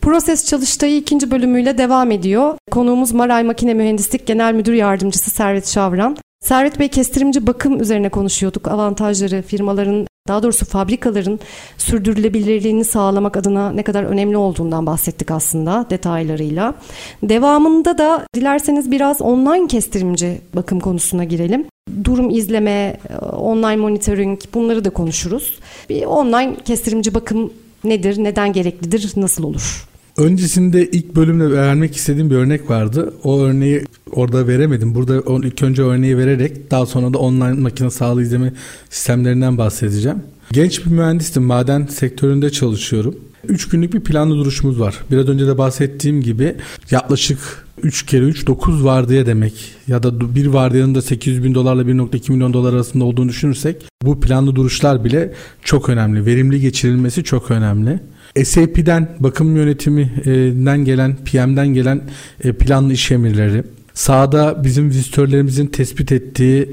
Proses 0.00 0.46
Çalıştayı 0.46 0.96
ikinci 0.96 1.30
bölümüyle 1.30 1.78
devam 1.78 2.10
ediyor. 2.10 2.54
Konuğumuz 2.70 3.12
Maray 3.12 3.42
Makine 3.44 3.74
Mühendislik 3.74 4.26
Genel 4.26 4.54
Müdür 4.54 4.72
Yardımcısı 4.72 5.30
Servet 5.30 5.68
Şavran. 5.68 6.16
Servet 6.40 6.78
Bey 6.78 6.88
kestirimci 6.88 7.46
bakım 7.46 7.80
üzerine 7.80 8.08
konuşuyorduk. 8.08 8.68
Avantajları, 8.68 9.42
firmaların 9.42 10.06
daha 10.28 10.42
doğrusu 10.42 10.66
fabrikaların 10.66 11.40
sürdürülebilirliğini 11.78 12.84
sağlamak 12.84 13.36
adına 13.36 13.72
ne 13.72 13.82
kadar 13.82 14.04
önemli 14.04 14.36
olduğundan 14.36 14.86
bahsettik 14.86 15.30
aslında 15.30 15.86
detaylarıyla. 15.90 16.74
Devamında 17.22 17.98
da 17.98 18.26
dilerseniz 18.34 18.90
biraz 18.90 19.20
online 19.20 19.66
kestirimci 19.66 20.40
bakım 20.54 20.80
konusuna 20.80 21.24
girelim. 21.24 21.64
Durum 22.04 22.30
izleme, 22.30 22.96
online 23.38 23.76
monitoring 23.76 24.40
bunları 24.54 24.84
da 24.84 24.90
konuşuruz. 24.90 25.58
Bir 25.88 26.04
online 26.04 26.56
kestirimci 26.64 27.14
bakım 27.14 27.52
nedir, 27.84 28.24
neden 28.24 28.52
gereklidir, 28.52 29.12
nasıl 29.16 29.44
olur? 29.44 29.86
Öncesinde 30.16 30.90
ilk 30.90 31.16
bölümde 31.16 31.50
vermek 31.50 31.96
istediğim 31.96 32.30
bir 32.30 32.36
örnek 32.36 32.70
vardı. 32.70 33.14
O 33.24 33.40
örneği 33.40 33.84
orada 34.12 34.48
veremedim. 34.48 34.94
Burada 34.94 35.46
ilk 35.46 35.62
önce 35.62 35.82
örneği 35.82 36.18
vererek 36.18 36.70
daha 36.70 36.86
sonra 36.86 37.12
da 37.14 37.18
online 37.18 37.60
makine 37.60 37.90
sağlığı 37.90 38.22
izleme 38.22 38.52
sistemlerinden 38.90 39.58
bahsedeceğim. 39.58 40.18
Genç 40.52 40.86
bir 40.86 40.90
mühendistim. 40.90 41.42
Maden 41.42 41.86
sektöründe 41.86 42.50
çalışıyorum. 42.50 43.14
3 43.48 43.68
günlük 43.68 43.94
bir 43.94 44.00
planlı 44.00 44.36
duruşumuz 44.36 44.80
var. 44.80 44.94
Biraz 45.10 45.28
önce 45.28 45.46
de 45.46 45.58
bahsettiğim 45.58 46.20
gibi 46.20 46.54
yaklaşık 46.90 47.66
3 47.82 48.06
kere 48.06 48.24
3 48.24 48.46
9 48.46 48.84
vardiya 48.84 49.26
demek 49.26 49.74
ya 49.88 50.02
da 50.02 50.34
bir 50.34 50.46
vardiyanın 50.46 50.94
da 50.94 51.02
800 51.02 51.44
bin 51.44 51.54
dolarla 51.54 51.82
1.2 51.82 52.32
milyon 52.32 52.52
dolar 52.52 52.72
arasında 52.72 53.04
olduğunu 53.04 53.28
düşünürsek 53.28 53.84
bu 54.02 54.20
planlı 54.20 54.56
duruşlar 54.56 55.04
bile 55.04 55.32
çok 55.62 55.88
önemli. 55.88 56.26
Verimli 56.26 56.60
geçirilmesi 56.60 57.24
çok 57.24 57.50
önemli. 57.50 58.00
SAP'den 58.44 59.08
bakım 59.20 59.56
yönetiminden 59.56 60.84
gelen, 60.84 61.16
PM'den 61.16 61.68
gelen 61.68 62.00
e, 62.44 62.52
planlı 62.52 62.92
iş 62.92 63.10
emirleri, 63.10 63.62
sahada 63.94 64.64
bizim 64.64 64.90
vizitörlerimizin 64.90 65.66
tespit 65.66 66.12
ettiği 66.12 66.68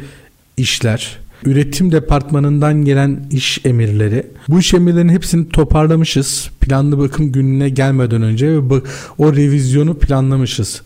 işler, 0.58 1.18
üretim 1.46 1.92
departmanından 1.92 2.86
gelen 2.86 3.26
iş 3.32 3.66
emirleri. 3.66 4.28
Bu 4.50 4.60
iş 4.60 4.74
emirlerinin 4.74 5.14
hepsini 5.14 5.50
toparlamışız. 5.50 6.50
Planlı 6.62 7.00
bakım 7.00 7.32
gününe 7.32 7.70
gelmeden 7.70 8.22
önce 8.22 8.48
ve 8.52 8.82
o 9.18 9.34
revizyonu 9.34 10.00
planlamışız. 10.00 10.82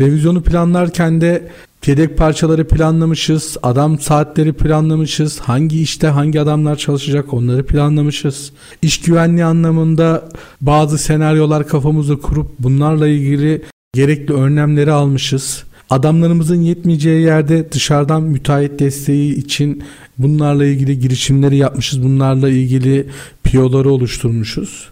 Revizyonu 0.00 0.42
planlarken 0.42 1.20
de 1.20 1.48
Yedek 1.86 2.18
parçaları 2.18 2.68
planlamışız, 2.68 3.56
adam 3.62 3.98
saatleri 3.98 4.52
planlamışız, 4.52 5.38
hangi 5.38 5.82
işte 5.82 6.06
hangi 6.06 6.40
adamlar 6.40 6.76
çalışacak 6.76 7.34
onları 7.34 7.66
planlamışız. 7.66 8.52
İş 8.82 9.00
güvenliği 9.00 9.44
anlamında 9.44 10.28
bazı 10.60 10.98
senaryolar 10.98 11.68
kafamızda 11.68 12.16
kurup 12.16 12.50
bunlarla 12.58 13.08
ilgili 13.08 13.62
gerekli 13.94 14.34
önlemleri 14.34 14.92
almışız. 14.92 15.64
Adamlarımızın 15.90 16.60
yetmeyeceği 16.60 17.22
yerde 17.22 17.72
dışarıdan 17.72 18.22
müteahhit 18.22 18.80
desteği 18.80 19.34
için 19.34 19.82
bunlarla 20.18 20.66
ilgili 20.66 20.98
girişimleri 20.98 21.56
yapmışız. 21.56 22.02
Bunlarla 22.02 22.48
ilgili 22.48 23.06
piyoları 23.44 23.90
oluşturmuşuz. 23.90 24.88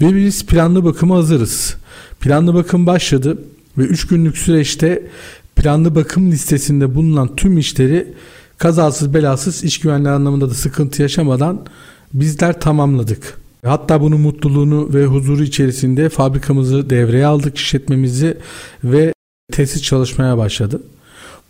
Ve 0.00 0.16
biz 0.16 0.46
planlı 0.46 0.84
bakıma 0.84 1.16
hazırız. 1.16 1.76
Planlı 2.20 2.54
bakım 2.54 2.86
başladı 2.86 3.38
ve 3.78 3.82
3 3.82 4.06
günlük 4.06 4.38
süreçte 4.38 5.02
planlı 5.56 5.94
bakım 5.94 6.30
listesinde 6.30 6.94
bulunan 6.94 7.36
tüm 7.36 7.58
işleri 7.58 8.14
kazasız 8.58 9.14
belasız 9.14 9.64
iş 9.64 9.80
güvenliği 9.80 10.14
anlamında 10.14 10.50
da 10.50 10.54
sıkıntı 10.54 11.02
yaşamadan 11.02 11.66
bizler 12.14 12.60
tamamladık. 12.60 13.38
Hatta 13.64 14.00
bunun 14.00 14.20
mutluluğunu 14.20 14.94
ve 14.94 15.06
huzuru 15.06 15.42
içerisinde 15.42 16.08
fabrikamızı 16.08 16.90
devreye 16.90 17.26
aldık, 17.26 17.56
işletmemizi 17.56 18.38
ve 18.84 19.12
tesis 19.52 19.82
çalışmaya 19.82 20.38
başladı. 20.38 20.82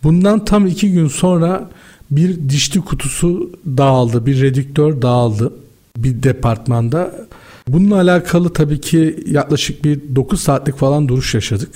Bundan 0.03 0.45
tam 0.45 0.67
iki 0.67 0.91
gün 0.91 1.07
sonra 1.07 1.69
bir 2.11 2.49
dişli 2.49 2.81
kutusu 2.81 3.51
dağıldı, 3.65 4.25
bir 4.25 4.41
redüktör 4.41 5.01
dağıldı 5.01 5.53
bir 5.97 6.23
departmanda. 6.23 7.27
Bununla 7.67 7.95
alakalı 7.95 8.53
tabii 8.53 8.81
ki 8.81 9.23
yaklaşık 9.31 9.83
bir 9.83 10.15
9 10.15 10.39
saatlik 10.39 10.75
falan 10.75 11.07
duruş 11.07 11.33
yaşadık. 11.35 11.69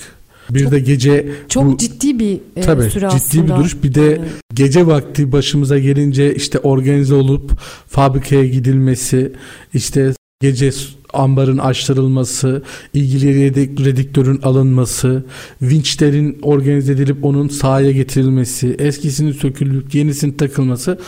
Bir 0.50 0.62
çok, 0.62 0.72
de 0.72 0.80
gece 0.80 1.28
çok 1.48 1.64
bu, 1.64 1.76
ciddi 1.76 2.18
bir 2.18 2.40
e, 2.56 2.60
tabii, 2.60 2.82
süre 2.82 3.08
ciddi 3.10 3.16
aslında. 3.16 3.44
bir 3.44 3.60
duruş. 3.60 3.82
Bir 3.82 3.94
de 3.94 4.06
evet. 4.06 4.20
gece 4.54 4.86
vakti 4.86 5.32
başımıza 5.32 5.78
gelince 5.78 6.34
işte 6.34 6.58
organize 6.58 7.14
olup 7.14 7.52
fabrikaya 7.88 8.46
gidilmesi, 8.46 9.32
işte 9.74 10.12
gece 10.40 10.70
ambarın 11.12 11.58
açtırılması, 11.58 12.62
ilgili 12.94 13.54
rediktörün 13.84 14.40
alınması, 14.42 15.24
vinçlerin 15.62 16.38
organize 16.42 16.92
edilip 16.92 17.24
onun 17.24 17.48
sahaya 17.48 17.92
getirilmesi, 17.92 18.76
eskisinin 18.78 19.32
sökülüp 19.32 19.94
yenisinin 19.94 20.32
takılması 20.32 20.98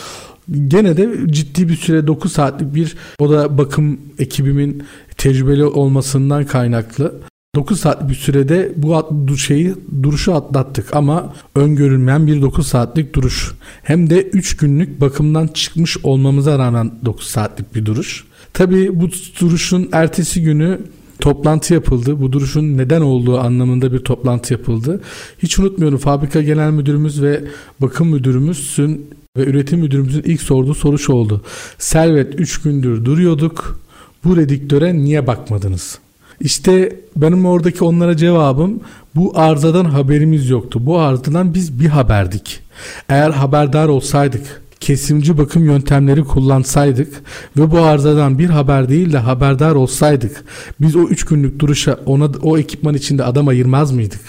gene 0.68 0.96
de 0.96 1.08
ciddi 1.26 1.68
bir 1.68 1.76
süre 1.76 2.06
9 2.06 2.32
saatlik 2.32 2.74
bir 2.74 2.96
o 3.18 3.30
da 3.30 3.58
bakım 3.58 4.00
ekibimin 4.18 4.82
tecrübeli 5.16 5.64
olmasından 5.64 6.46
kaynaklı 6.46 7.14
9 7.54 7.80
saat 7.80 8.08
bir 8.08 8.14
sürede 8.14 8.72
bu 8.76 8.96
at, 8.96 9.38
şeyi 9.38 9.74
duruşu 10.02 10.34
atlattık 10.34 10.96
ama 10.96 11.34
öngörülmeyen 11.54 12.26
bir 12.26 12.42
9 12.42 12.66
saatlik 12.66 13.14
duruş. 13.14 13.52
Hem 13.82 14.10
de 14.10 14.22
3 14.22 14.56
günlük 14.56 15.00
bakımdan 15.00 15.46
çıkmış 15.46 15.96
olmamıza 16.02 16.58
rağmen 16.58 16.92
9 17.04 17.26
saatlik 17.26 17.74
bir 17.74 17.86
duruş. 17.86 18.24
Tabii 18.52 19.00
bu 19.00 19.08
duruşun 19.40 19.88
ertesi 19.92 20.42
günü 20.42 20.80
toplantı 21.18 21.74
yapıldı. 21.74 22.20
Bu 22.20 22.32
duruşun 22.32 22.78
neden 22.78 23.00
olduğu 23.00 23.38
anlamında 23.38 23.92
bir 23.92 23.98
toplantı 23.98 24.52
yapıldı. 24.52 25.00
Hiç 25.38 25.58
unutmuyorum 25.58 25.98
fabrika 25.98 26.42
genel 26.42 26.70
müdürümüz 26.70 27.22
ve 27.22 27.44
bakım 27.80 28.08
müdürümüzün 28.08 29.10
ve 29.36 29.44
üretim 29.44 29.80
müdürümüzün 29.80 30.22
ilk 30.22 30.42
sorduğu 30.42 30.74
soru 30.74 30.98
şu 30.98 31.12
oldu. 31.12 31.42
Servet 31.78 32.40
3 32.40 32.62
gündür 32.62 33.04
duruyorduk. 33.04 33.80
Bu 34.24 34.36
rediktöre 34.36 34.94
niye 34.94 35.26
bakmadınız? 35.26 35.98
İşte 36.40 36.96
benim 37.16 37.46
oradaki 37.46 37.84
onlara 37.84 38.16
cevabım 38.16 38.80
bu 39.14 39.32
arızadan 39.34 39.84
haberimiz 39.84 40.50
yoktu. 40.50 40.86
Bu 40.86 40.98
arızadan 40.98 41.54
biz 41.54 41.80
bir 41.80 41.88
haberdik. 41.88 42.60
Eğer 43.08 43.30
haberdar 43.30 43.88
olsaydık 43.88 44.62
kesimci 44.84 45.38
bakım 45.38 45.64
yöntemleri 45.64 46.24
kullansaydık 46.24 47.22
ve 47.56 47.70
bu 47.70 47.80
arızadan 47.80 48.38
bir 48.38 48.50
haber 48.50 48.88
değil 48.88 49.12
de 49.12 49.18
haberdar 49.18 49.74
olsaydık 49.74 50.44
biz 50.80 50.96
o 50.96 51.02
3 51.02 51.24
günlük 51.24 51.58
duruşa 51.58 51.98
ona 52.06 52.30
o 52.42 52.58
ekipman 52.58 52.94
içinde 52.94 53.24
adam 53.24 53.48
ayırmaz 53.48 53.92
mıydık? 53.92 54.20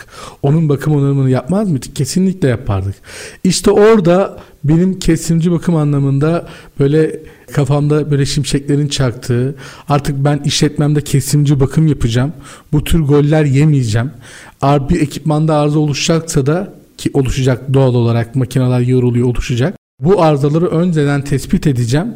Onun 0.43 0.69
bakım 0.69 0.95
onarımını 0.95 1.29
yapmaz 1.29 1.69
mıydık? 1.69 1.95
Kesinlikle 1.95 2.47
yapardık. 2.47 2.95
İşte 3.43 3.71
orada 3.71 4.37
benim 4.63 4.99
kesimci 4.99 5.51
bakım 5.51 5.75
anlamında 5.75 6.47
böyle 6.79 7.19
kafamda 7.53 8.11
böyle 8.11 8.25
şimşeklerin 8.25 8.87
çaktığı 8.87 9.55
artık 9.89 10.15
ben 10.25 10.41
işletmemde 10.45 11.01
kesimci 11.01 11.59
bakım 11.59 11.87
yapacağım. 11.87 12.33
Bu 12.71 12.83
tür 12.83 12.99
goller 12.99 13.45
yemeyeceğim. 13.45 14.11
Bir 14.63 15.01
ekipmanda 15.01 15.55
arıza 15.55 15.79
oluşacaksa 15.79 16.45
da 16.45 16.73
ki 16.97 17.09
oluşacak 17.13 17.73
doğal 17.73 17.95
olarak 17.95 18.35
makineler 18.35 18.79
yoruluyor 18.79 19.27
oluşacak. 19.27 19.84
Bu 19.99 20.21
arızaları 20.21 20.67
önceden 20.67 21.21
tespit 21.21 21.67
edeceğim 21.67 22.07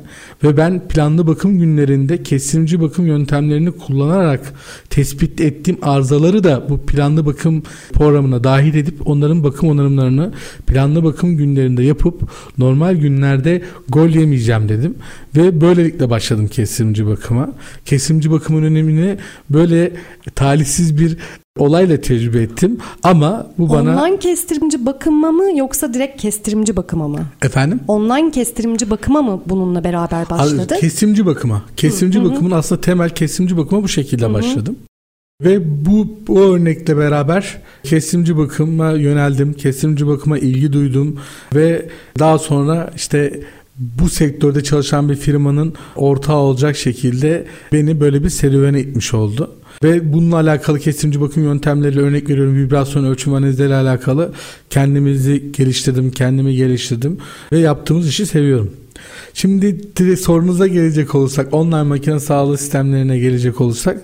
ve 0.44 0.58
ben 0.58 0.88
planlı 0.88 1.28
bakım 1.28 1.60
günlerinde 1.60 2.24
kesimci 2.24 2.82
bakım 2.82 3.08
yöntemlerini 3.08 3.72
kullanarak 3.72 4.54
tespit 4.89 5.42
ettiğim 5.42 5.78
arızaları 5.82 6.44
da 6.44 6.70
bu 6.70 6.86
planlı 6.86 7.26
bakım 7.26 7.63
programına 7.94 8.44
dahil 8.44 8.76
edip 8.76 9.08
onların 9.08 9.44
bakım 9.44 9.70
onarımlarını 9.70 10.34
planlı 10.68 11.04
bakım 11.04 11.38
günlerinde 11.38 11.84
yapıp 11.84 12.22
normal 12.58 12.96
günlerde 12.96 13.62
gol 13.89 14.10
yemeyeceğim 14.10 14.70
dedim 14.70 14.96
ve 15.36 15.62
böylelikle 15.62 16.10
başladım 16.10 16.48
kesimci 16.48 17.08
bakıma. 17.08 17.52
Kesimci 17.86 18.32
bakımın 18.32 18.63
önemini 18.63 19.18
böyle 19.50 19.92
talihsiz 20.36 20.98
bir 20.98 21.18
olayla 21.58 22.02
tecrübe 22.02 22.42
ettim 22.42 22.78
ama 23.04 23.48
bu 23.58 23.70
bana... 23.70 24.04
Online 24.04 24.20
kestirimci 24.20 24.86
bakıma 24.86 25.32
mı 25.32 25.58
yoksa 25.58 25.94
direkt 25.94 26.22
kestirimci 26.22 26.76
bakıma 26.76 27.08
mı? 27.08 27.26
Efendim? 27.42 27.80
Online 27.88 28.32
kestirimci 28.32 28.90
bakıma 28.90 29.22
mı 29.22 29.42
bununla 29.46 29.84
beraber 29.84 30.30
başladı? 30.30 30.76
Kesimci 30.80 31.26
bakıma. 31.26 31.62
Kesimci 31.78 32.20
Hı, 32.20 32.24
bakımın 32.24 32.52
aslında 32.52 32.82
temel 32.82 33.10
kesimci 33.10 33.58
bakıma 33.58 33.84
bu 33.84 33.88
şekilde 33.88 34.26
Hı-hı. 34.26 34.34
başladım. 34.34 34.76
Ve 35.44 35.86
bu, 35.86 36.08
bu 36.28 36.42
örnekle 36.42 36.98
beraber 36.98 37.58
kesimci 37.84 38.38
bakıma 38.38 38.92
yöneldim. 38.92 39.54
Kesimci 39.54 40.08
bakıma 40.08 40.38
ilgi 40.38 40.74
duydum 40.74 41.20
ve 41.56 41.90
daha 42.20 42.40
sonra 42.40 42.92
işte 42.96 43.40
bu 43.80 44.10
sektörde 44.10 44.64
çalışan 44.64 45.10
bir 45.10 45.16
firmanın 45.16 45.74
ortağı 45.96 46.38
olacak 46.38 46.78
şekilde 46.78 47.46
beni 47.74 48.00
böyle 48.00 48.24
bir 48.24 48.30
serüvene 48.30 48.80
itmiş 48.80 49.14
oldu. 49.14 49.56
Ve 49.84 50.13
bununla 50.13 50.36
alakalı 50.36 50.80
kesimci 50.80 51.22
bakım 51.22 51.44
yöntemleriyle 51.44 52.02
örnek 52.02 52.30
veriyorum 52.30 52.56
vibrasyon 52.56 53.04
ölçüm 53.04 53.34
analizleriyle 53.34 53.76
alakalı 53.76 54.32
kendimizi 54.70 55.52
geliştirdim, 55.52 56.12
kendimi 56.12 56.56
geliştirdim 56.56 57.18
ve 57.52 57.60
yaptığımız 57.60 58.08
işi 58.08 58.26
seviyorum. 58.26 58.72
Şimdi 59.34 60.18
sorunuza 60.18 60.68
gelecek 60.68 61.15
olursak, 61.15 61.54
online 61.54 61.84
makine 61.84 62.20
sağlığı 62.20 62.58
sistemlerine 62.58 63.20
gelecek 63.20 63.62
olursak 63.62 64.02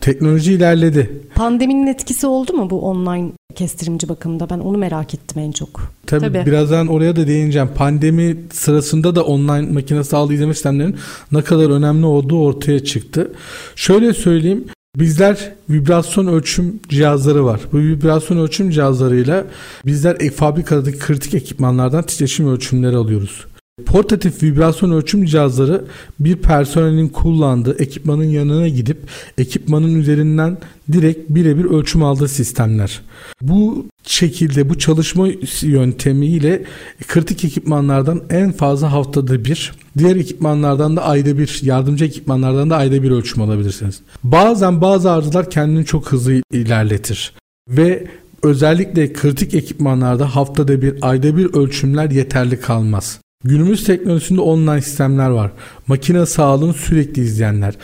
teknoloji 0.00 0.52
ilerledi. 0.52 1.10
Pandeminin 1.34 1.86
etkisi 1.86 2.26
oldu 2.26 2.52
mu 2.52 2.70
bu 2.70 2.80
online 2.80 3.32
kestirimci 3.54 4.08
bakımda? 4.08 4.50
Ben 4.50 4.58
onu 4.58 4.78
merak 4.78 5.14
ettim 5.14 5.42
en 5.42 5.52
çok. 5.52 5.92
Tabii, 6.06 6.20
Tabii. 6.20 6.46
birazdan 6.46 6.86
oraya 6.86 7.16
da 7.16 7.26
değineceğim. 7.26 7.68
Pandemi 7.74 8.36
sırasında 8.52 9.14
da 9.14 9.24
online 9.24 9.72
makine 9.72 10.04
sağlığı 10.04 10.34
izleme 10.34 10.54
sistemlerinin 10.54 10.96
ne 11.32 11.42
kadar 11.42 11.70
önemli 11.70 12.06
olduğu 12.06 12.42
ortaya 12.42 12.84
çıktı. 12.84 13.32
Şöyle 13.76 14.14
söyleyeyim, 14.14 14.64
Bizler 14.98 15.52
vibrasyon 15.70 16.26
ölçüm 16.26 16.80
cihazları 16.88 17.44
var. 17.44 17.60
Bu 17.72 17.78
vibrasyon 17.78 18.38
ölçüm 18.38 18.70
cihazlarıyla 18.70 19.46
bizler 19.86 20.16
e, 20.20 20.30
fabrikadaki 20.30 20.98
kritik 20.98 21.34
ekipmanlardan 21.34 22.02
titreşim 22.02 22.48
ölçümleri 22.48 22.96
alıyoruz. 22.96 23.46
Portatif 23.86 24.42
vibrasyon 24.42 24.90
ölçüm 24.90 25.24
cihazları 25.24 25.84
bir 26.20 26.36
personelin 26.36 27.08
kullandığı 27.08 27.82
ekipmanın 27.82 28.24
yanına 28.24 28.68
gidip 28.68 28.98
ekipmanın 29.38 29.94
üzerinden 29.94 30.58
direkt 30.92 31.30
birebir 31.30 31.64
ölçüm 31.64 32.02
aldığı 32.02 32.28
sistemler. 32.28 33.00
Bu 33.42 33.86
şekilde 34.08 34.68
bu 34.68 34.78
çalışma 34.78 35.28
yöntemiyle 35.62 36.64
kritik 37.08 37.44
ekipmanlardan 37.44 38.22
en 38.30 38.52
fazla 38.52 38.92
haftada 38.92 39.44
bir, 39.44 39.72
diğer 39.98 40.16
ekipmanlardan 40.16 40.96
da 40.96 41.04
ayda 41.04 41.38
bir, 41.38 41.60
yardımcı 41.62 42.04
ekipmanlardan 42.04 42.70
da 42.70 42.76
ayda 42.76 43.02
bir 43.02 43.10
ölçüm 43.10 43.42
alabilirsiniz. 43.42 44.00
Bazen 44.24 44.80
bazı 44.80 45.10
arızalar 45.10 45.50
kendini 45.50 45.84
çok 45.84 46.12
hızlı 46.12 46.42
ilerletir 46.52 47.32
ve 47.68 48.06
özellikle 48.42 49.12
kritik 49.12 49.54
ekipmanlarda 49.54 50.36
haftada 50.36 50.82
bir, 50.82 50.94
ayda 51.02 51.36
bir 51.36 51.54
ölçümler 51.54 52.10
yeterli 52.10 52.60
kalmaz. 52.60 53.20
Günümüz 53.44 53.84
teknolojisinde 53.84 54.40
online 54.40 54.82
sistemler 54.82 55.30
var. 55.30 55.52
Makine 55.86 56.26
sağlığını 56.26 56.74
sürekli 56.74 57.22
izleyenler. 57.22 57.74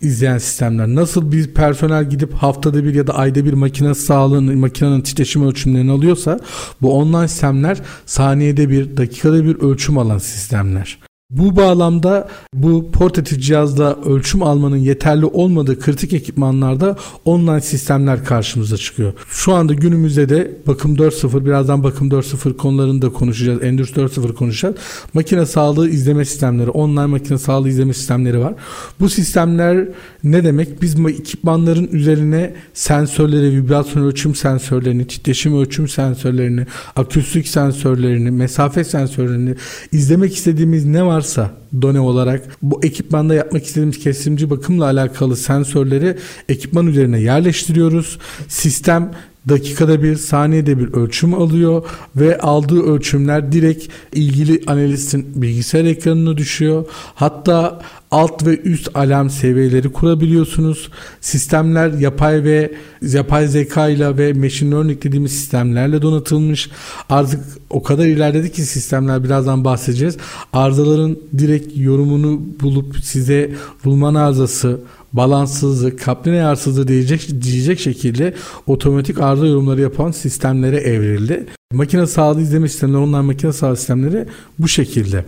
İzleyen 0.00 0.38
sistemler. 0.38 0.86
Nasıl 0.86 1.32
bir 1.32 1.54
personel 1.54 2.10
gidip 2.10 2.34
haftada 2.34 2.84
bir 2.84 2.94
ya 2.94 3.06
da 3.06 3.14
ayda 3.14 3.44
bir 3.44 3.52
makine 3.52 3.94
sağlığını, 3.94 4.56
makinenin 4.56 5.00
titreşim 5.00 5.46
ölçümlerini 5.46 5.92
alıyorsa 5.92 6.38
bu 6.82 6.98
online 6.98 7.28
sistemler 7.28 7.78
saniyede 8.06 8.70
bir, 8.70 8.96
dakikada 8.96 9.44
bir 9.44 9.60
ölçüm 9.60 9.98
alan 9.98 10.18
sistemler. 10.18 10.98
Bu 11.30 11.56
bağlamda 11.56 12.28
bu 12.54 12.90
portatif 12.92 13.42
cihazda 13.42 13.96
ölçüm 13.96 14.42
almanın 14.42 14.76
yeterli 14.76 15.24
olmadığı 15.24 15.80
kritik 15.80 16.12
ekipmanlarda 16.12 16.96
online 17.24 17.60
sistemler 17.60 18.24
karşımıza 18.24 18.76
çıkıyor. 18.76 19.12
Şu 19.28 19.54
anda 19.54 19.74
günümüzde 19.74 20.28
de 20.28 20.56
bakım 20.66 20.96
4.0 20.96 21.44
birazdan 21.44 21.84
bakım 21.84 22.08
4.0 22.08 22.56
konularını 22.56 23.02
da 23.02 23.12
konuşacağız. 23.12 23.62
Endüstri 23.62 24.02
4.0 24.02 24.34
konuşacağız. 24.34 24.76
Makine 25.14 25.46
sağlığı 25.46 25.88
izleme 25.88 26.24
sistemleri, 26.24 26.70
online 26.70 27.06
makine 27.06 27.38
sağlığı 27.38 27.68
izleme 27.68 27.94
sistemleri 27.94 28.38
var. 28.38 28.54
Bu 29.00 29.08
sistemler 29.08 29.88
ne 30.32 30.44
demek? 30.44 30.82
Biz 30.82 31.00
ekipmanların 31.00 31.88
üzerine 31.92 32.54
sensörleri, 32.74 33.52
vibrasyon 33.52 34.02
ölçüm 34.02 34.34
sensörlerini, 34.34 35.06
titreşim 35.06 35.58
ölçüm 35.58 35.88
sensörlerini, 35.88 36.66
akustik 36.96 37.48
sensörlerini, 37.48 38.30
mesafe 38.30 38.84
sensörlerini 38.84 39.54
izlemek 39.92 40.36
istediğimiz 40.36 40.84
ne 40.84 41.04
var 41.04 41.16
varsa 41.16 41.50
done 41.82 42.00
olarak 42.00 42.42
bu 42.62 42.80
ekipmanda 42.84 43.34
yapmak 43.34 43.64
istediğimiz 43.64 43.98
kesimci 43.98 44.50
bakımla 44.50 44.84
alakalı 44.84 45.36
sensörleri 45.36 46.16
ekipman 46.48 46.86
üzerine 46.86 47.20
yerleştiriyoruz. 47.20 48.18
Sistem 48.48 49.10
dakikada 49.48 50.02
bir, 50.02 50.16
saniyede 50.16 50.78
bir 50.78 50.92
ölçüm 50.92 51.34
alıyor 51.34 51.84
ve 52.16 52.38
aldığı 52.38 52.82
ölçümler 52.82 53.52
direkt 53.52 53.88
ilgili 54.12 54.62
analistin 54.66 55.42
bilgisayar 55.42 55.84
ekranına 55.84 56.36
düşüyor. 56.36 56.84
Hatta 57.14 57.80
alt 58.10 58.46
ve 58.46 58.60
üst 58.60 58.96
alarm 58.96 59.28
seviyeleri 59.28 59.92
kurabiliyorsunuz. 59.92 60.90
Sistemler 61.20 61.92
yapay 61.92 62.44
ve 62.44 62.72
yapay 63.02 63.46
zeka 63.46 63.88
ile 63.88 64.18
ve 64.18 64.32
machine 64.32 64.74
learning 64.74 65.02
dediğimiz 65.02 65.32
sistemlerle 65.32 66.02
donatılmış. 66.02 66.70
Artık 67.08 67.40
o 67.70 67.82
kadar 67.82 68.06
ilerledi 68.06 68.52
ki 68.52 68.62
sistemler 68.62 69.24
birazdan 69.24 69.64
bahsedeceğiz. 69.64 70.16
Arızaların 70.52 71.18
direkt 71.38 71.76
yorumunu 71.76 72.40
bulup 72.60 72.96
size 73.04 73.50
rulman 73.84 74.14
arızası, 74.14 74.80
balanssızlık, 75.12 76.00
kaplan 76.00 76.32
ayarsızlığı 76.32 76.88
diyecek, 76.88 77.42
diyecek 77.42 77.80
şekilde 77.80 78.34
otomatik 78.66 79.20
arıza 79.20 79.46
yorumları 79.46 79.80
yapan 79.80 80.10
sistemlere 80.10 80.76
evrildi. 80.76 81.46
Makine 81.72 82.06
sağlığı 82.06 82.42
izleme 82.42 82.68
sistemleri, 82.68 82.98
online 82.98 83.20
makine 83.20 83.52
sağlığı 83.52 83.76
sistemleri 83.76 84.26
bu 84.58 84.68
şekilde. 84.68 85.24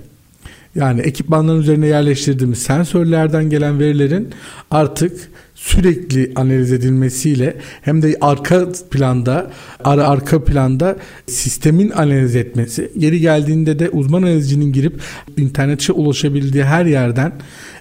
Yani 0.74 1.00
ekipmanların 1.00 1.60
üzerine 1.60 1.86
yerleştirdiğimiz 1.86 2.58
sensörlerden 2.58 3.50
gelen 3.50 3.78
verilerin 3.78 4.28
artık 4.70 5.30
sürekli 5.54 6.32
analiz 6.36 6.72
edilmesiyle 6.72 7.56
hem 7.82 8.02
de 8.02 8.16
arka 8.20 8.68
planda 8.90 9.50
ara 9.84 10.08
arka 10.08 10.44
planda 10.44 10.96
sistemin 11.26 11.90
analiz 11.90 12.36
etmesi 12.36 12.92
geri 12.98 13.20
geldiğinde 13.20 13.78
de 13.78 13.90
uzman 13.90 14.22
analizcinin 14.22 14.72
girip 14.72 15.00
internete 15.36 15.92
ulaşabildiği 15.92 16.64
her 16.64 16.86
yerden 16.86 17.32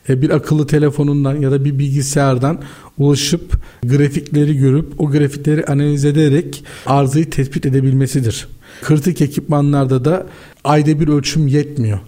e, 0.10 0.22
bir 0.22 0.30
akıllı 0.30 0.68
telefonundan 0.68 1.36
ya 1.36 1.52
da 1.52 1.66
bir 1.66 1.80
bilgisayardan 1.80 2.62
ulaşıp 2.98 3.52
grafikleri 3.84 4.58
görüp 4.58 5.02
o 5.02 5.12
grafikleri 5.12 5.66
analiz 5.66 6.06
ederek 6.06 6.64
arızayı 6.86 7.30
tespit 7.30 7.66
edebilmesidir. 7.66 8.48
Kritik 8.82 9.22
ekipmanlarda 9.22 10.06
da 10.06 10.28
ayda 10.64 11.00
bir 11.00 11.08
ölçüm 11.08 11.48
yetmiyor. 11.48 12.00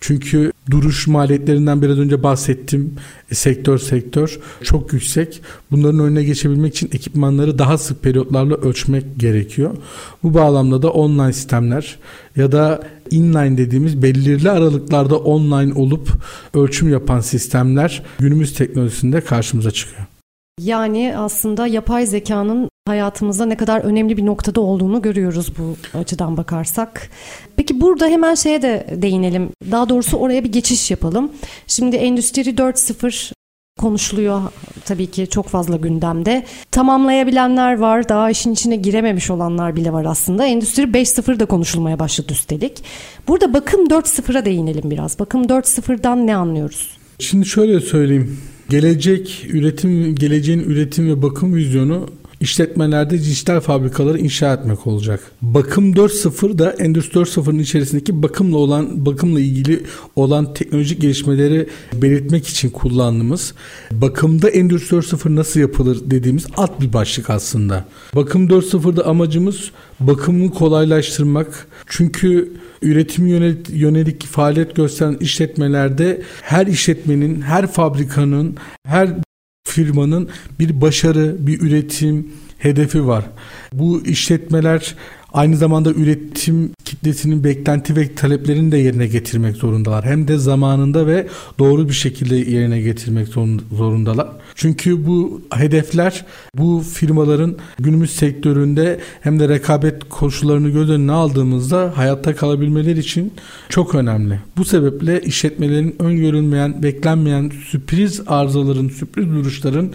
Çünkü 0.00 0.52
duruş 0.70 1.06
maliyetlerinden 1.06 1.82
biraz 1.82 1.98
önce 1.98 2.22
bahsettim. 2.22 2.94
E, 3.30 3.34
sektör 3.34 3.78
sektör 3.78 4.38
çok 4.62 4.92
yüksek. 4.92 5.42
Bunların 5.70 6.00
önüne 6.00 6.24
geçebilmek 6.24 6.74
için 6.74 6.86
ekipmanları 6.92 7.58
daha 7.58 7.78
sık 7.78 8.02
periyotlarla 8.02 8.54
ölçmek 8.54 9.04
gerekiyor. 9.16 9.76
Bu 10.22 10.34
bağlamda 10.34 10.82
da 10.82 10.90
online 10.90 11.32
sistemler 11.32 11.98
ya 12.36 12.52
da 12.52 12.82
inline 13.10 13.58
dediğimiz 13.58 14.02
belirli 14.02 14.50
aralıklarda 14.50 15.18
online 15.18 15.74
olup 15.74 16.08
ölçüm 16.54 16.92
yapan 16.92 17.20
sistemler 17.20 18.02
günümüz 18.18 18.54
teknolojisinde 18.54 19.20
karşımıza 19.20 19.70
çıkıyor. 19.70 20.06
Yani 20.60 21.14
aslında 21.16 21.66
yapay 21.66 22.06
zekanın 22.06 22.67
hayatımızda 22.88 23.46
ne 23.46 23.56
kadar 23.56 23.80
önemli 23.80 24.16
bir 24.16 24.26
noktada 24.26 24.60
olduğunu 24.60 25.02
görüyoruz 25.02 25.52
bu 25.58 25.98
açıdan 25.98 26.36
bakarsak. 26.36 27.10
Peki 27.56 27.80
burada 27.80 28.06
hemen 28.06 28.34
şeye 28.34 28.62
de 28.62 28.86
değinelim. 29.02 29.50
Daha 29.70 29.88
doğrusu 29.88 30.16
oraya 30.16 30.44
bir 30.44 30.52
geçiş 30.52 30.90
yapalım. 30.90 31.32
Şimdi 31.66 31.96
Endüstri 31.96 32.50
4.0 32.50 33.32
konuşuluyor 33.78 34.42
tabii 34.84 35.06
ki 35.06 35.26
çok 35.30 35.48
fazla 35.48 35.76
gündemde. 35.76 36.44
Tamamlayabilenler 36.70 37.78
var, 37.78 38.08
daha 38.08 38.30
işin 38.30 38.52
içine 38.52 38.76
girememiş 38.76 39.30
olanlar 39.30 39.76
bile 39.76 39.92
var 39.92 40.04
aslında. 40.04 40.44
Endüstri 40.44 40.82
5.0 40.82 41.40
da 41.40 41.46
konuşulmaya 41.46 41.98
başladı 41.98 42.32
üstelik. 42.32 42.84
Burada 43.28 43.54
bakım 43.54 43.86
4.0'a 43.86 44.44
değinelim 44.44 44.90
biraz. 44.90 45.18
Bakım 45.18 45.42
4.0'dan 45.42 46.26
ne 46.26 46.36
anlıyoruz? 46.36 46.98
Şimdi 47.18 47.46
şöyle 47.46 47.80
söyleyeyim. 47.80 48.38
Gelecek 48.68 49.46
üretim, 49.48 50.14
geleceğin 50.14 50.60
üretim 50.60 51.08
ve 51.08 51.22
bakım 51.22 51.54
vizyonu 51.54 52.08
işletmelerde 52.40 53.18
dijital 53.18 53.60
fabrikaları 53.60 54.18
inşa 54.18 54.54
etmek 54.54 54.86
olacak. 54.86 55.20
Bakım 55.42 55.92
4.0 55.92 56.58
da 56.58 56.70
Endüstri 56.70 57.20
4.0'ın 57.20 57.58
içerisindeki 57.58 58.22
bakımla 58.22 58.56
olan 58.56 59.06
bakımla 59.06 59.40
ilgili 59.40 59.84
olan 60.16 60.54
teknolojik 60.54 61.00
gelişmeleri 61.00 61.68
belirtmek 61.94 62.48
için 62.48 62.70
kullandığımız 62.70 63.54
bakımda 63.90 64.50
Endüstri 64.50 64.96
4.0 64.96 65.36
nasıl 65.36 65.60
yapılır 65.60 66.10
dediğimiz 66.10 66.46
alt 66.56 66.80
bir 66.80 66.92
başlık 66.92 67.30
aslında. 67.30 67.84
Bakım 68.14 68.48
4.0'da 68.48 69.06
amacımız 69.06 69.70
bakımı 70.00 70.50
kolaylaştırmak. 70.50 71.66
Çünkü 71.86 72.52
üretim 72.82 73.26
yönelik 73.68 74.26
faaliyet 74.26 74.76
gösteren 74.76 75.16
işletmelerde 75.20 76.22
her 76.42 76.66
işletmenin, 76.66 77.40
her 77.40 77.66
fabrikanın, 77.66 78.56
her 78.86 79.08
firmanın 79.68 80.28
bir 80.60 80.80
başarı, 80.80 81.36
bir 81.38 81.60
üretim 81.60 82.32
hedefi 82.58 83.06
var. 83.06 83.24
Bu 83.72 84.06
işletmeler 84.06 84.94
aynı 85.32 85.56
zamanda 85.56 85.92
üretim 85.92 86.70
kitlesinin 86.84 87.44
beklenti 87.44 87.96
ve 87.96 88.14
taleplerini 88.14 88.72
de 88.72 88.78
yerine 88.78 89.06
getirmek 89.06 89.56
zorundalar. 89.56 90.04
Hem 90.04 90.28
de 90.28 90.38
zamanında 90.38 91.06
ve 91.06 91.26
doğru 91.58 91.88
bir 91.88 91.94
şekilde 91.94 92.36
yerine 92.36 92.80
getirmek 92.80 93.28
zorundalar. 93.72 94.28
Çünkü 94.54 95.06
bu 95.06 95.42
hedefler 95.54 96.24
bu 96.54 96.84
firmaların 96.94 97.56
günümüz 97.78 98.10
sektöründe 98.10 99.00
hem 99.20 99.40
de 99.40 99.48
rekabet 99.48 100.08
koşullarını 100.08 100.68
göz 100.68 100.90
önüne 100.90 101.12
aldığımızda 101.12 101.92
hayatta 101.96 102.36
kalabilmeleri 102.36 102.98
için 102.98 103.32
çok 103.68 103.94
önemli. 103.94 104.40
Bu 104.56 104.64
sebeple 104.64 105.20
işletmelerin 105.20 105.96
öngörülmeyen, 105.98 106.82
beklenmeyen 106.82 107.52
sürpriz 107.70 108.20
arızaların, 108.26 108.88
sürpriz 108.88 109.26
duruşların 109.26 109.90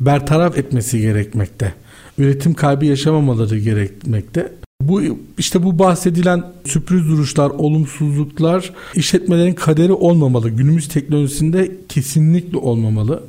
bertaraf 0.00 0.58
etmesi 0.58 1.00
gerekmekte 1.00 1.74
üretim 2.18 2.54
kaybı 2.54 2.84
yaşamamaları 2.84 3.58
gerekmekte. 3.58 4.52
Bu 4.82 5.02
işte 5.38 5.62
bu 5.62 5.78
bahsedilen 5.78 6.44
sürpriz 6.64 7.08
duruşlar, 7.08 7.50
olumsuzluklar 7.50 8.72
işletmelerin 8.94 9.52
kaderi 9.52 9.92
olmamalı. 9.92 10.50
Günümüz 10.50 10.88
teknolojisinde 10.88 11.76
kesinlikle 11.88 12.58
olmamalı. 12.58 13.22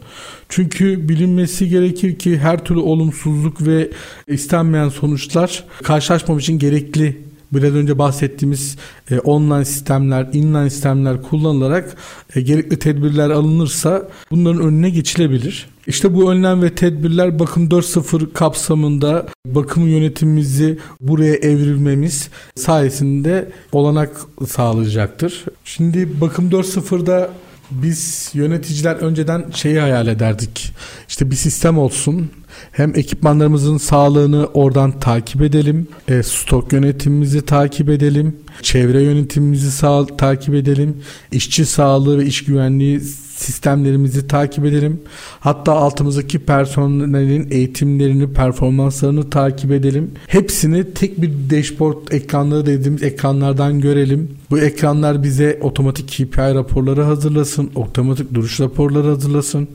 Çünkü 0.49 1.09
bilinmesi 1.09 1.69
gerekir 1.69 2.19
ki 2.19 2.38
her 2.38 2.63
türlü 2.63 2.79
olumsuzluk 2.79 3.67
ve 3.67 3.89
istenmeyen 4.27 4.89
sonuçlar 4.89 5.63
karşılaşmam 5.83 6.39
için 6.39 6.59
gerekli 6.59 7.17
biraz 7.53 7.73
önce 7.73 7.97
bahsettiğimiz 7.97 8.77
e, 9.12 9.19
online 9.19 9.65
sistemler, 9.65 10.29
inline 10.33 10.69
sistemler 10.69 11.21
kullanılarak 11.21 11.95
e, 12.35 12.41
gerekli 12.41 12.79
tedbirler 12.79 13.29
alınırsa 13.29 14.07
bunların 14.31 14.62
önüne 14.62 14.89
geçilebilir. 14.89 15.69
İşte 15.88 16.13
bu 16.13 16.31
önlem 16.31 16.62
ve 16.62 16.75
tedbirler 16.75 17.39
bakım 17.39 17.67
4.0 17.67 18.33
kapsamında 18.33 19.27
bakım 19.45 19.88
yönetimimizi 19.88 20.79
buraya 21.01 21.35
evrilmemiz 21.35 22.29
sayesinde 22.55 23.51
olanak 23.71 24.12
sağlayacaktır. 24.47 25.45
Şimdi 25.63 26.21
bakım 26.21 26.49
4.0'da 26.49 27.29
biz 27.71 28.29
yöneticiler 28.33 28.95
önceden 28.95 29.45
şeyi 29.53 29.79
hayal 29.79 30.07
ederdik. 30.07 30.73
İşte 31.07 31.31
bir 31.31 31.35
sistem 31.35 31.77
olsun. 31.77 32.29
Hem 32.72 32.95
ekipmanlarımızın 32.95 33.78
sağlığını 33.78 34.45
oradan 34.54 35.00
takip 35.00 35.41
edelim. 35.41 35.88
E, 36.08 36.24
stok 36.24 36.74
yönetimimizi 36.74 37.41
takip 37.41 37.89
edelim. 37.89 38.36
Çevre 38.62 39.02
yönetimimizi 39.04 39.72
sağ, 39.72 40.06
takip 40.06 40.56
edelim. 40.56 40.98
işçi 41.32 41.65
sağlığı 41.65 42.19
ve 42.19 42.26
iş 42.26 42.43
güvenliği 42.43 43.02
sistemlerimizi 43.39 44.28
takip 44.28 44.65
edelim. 44.65 45.02
Hatta 45.39 45.73
altımızdaki 45.73 46.39
personelin 46.39 47.47
eğitimlerini, 47.52 48.34
performanslarını 48.34 49.30
takip 49.30 49.71
edelim. 49.71 50.12
Hepsini 50.28 50.93
tek 50.93 51.21
bir 51.21 51.32
dashboard 51.49 52.08
ekranları 52.12 52.65
dediğimiz 52.65 53.04
ekranlardan 53.04 53.82
görelim. 53.82 54.32
Bu 54.49 54.60
ekranlar 54.60 55.23
bize 55.23 55.60
otomatik 55.62 56.08
KPI 56.08 56.56
raporları 56.56 57.02
hazırlasın, 57.02 57.71
otomatik 57.75 58.34
duruş 58.34 58.60
raporları 58.60 59.08
hazırlasın. 59.08 59.67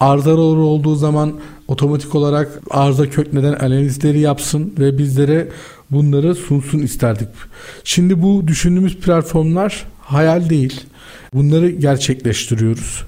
Arızalar 0.00 0.56
olduğu 0.56 0.94
zaman 0.94 1.32
otomatik 1.68 2.14
olarak 2.14 2.60
arıza 2.70 3.10
kök 3.10 3.32
neden 3.32 3.52
analizleri 3.52 4.20
yapsın 4.20 4.74
ve 4.78 4.98
bizlere 4.98 5.48
bunları 5.90 6.34
sunsun 6.34 6.78
isterdik. 6.78 7.28
Şimdi 7.84 8.22
bu 8.22 8.48
düşündüğümüz 8.48 8.96
platformlar 8.96 9.86
hayal 10.12 10.50
değil. 10.50 10.80
Bunları 11.34 11.70
gerçekleştiriyoruz. 11.70 13.04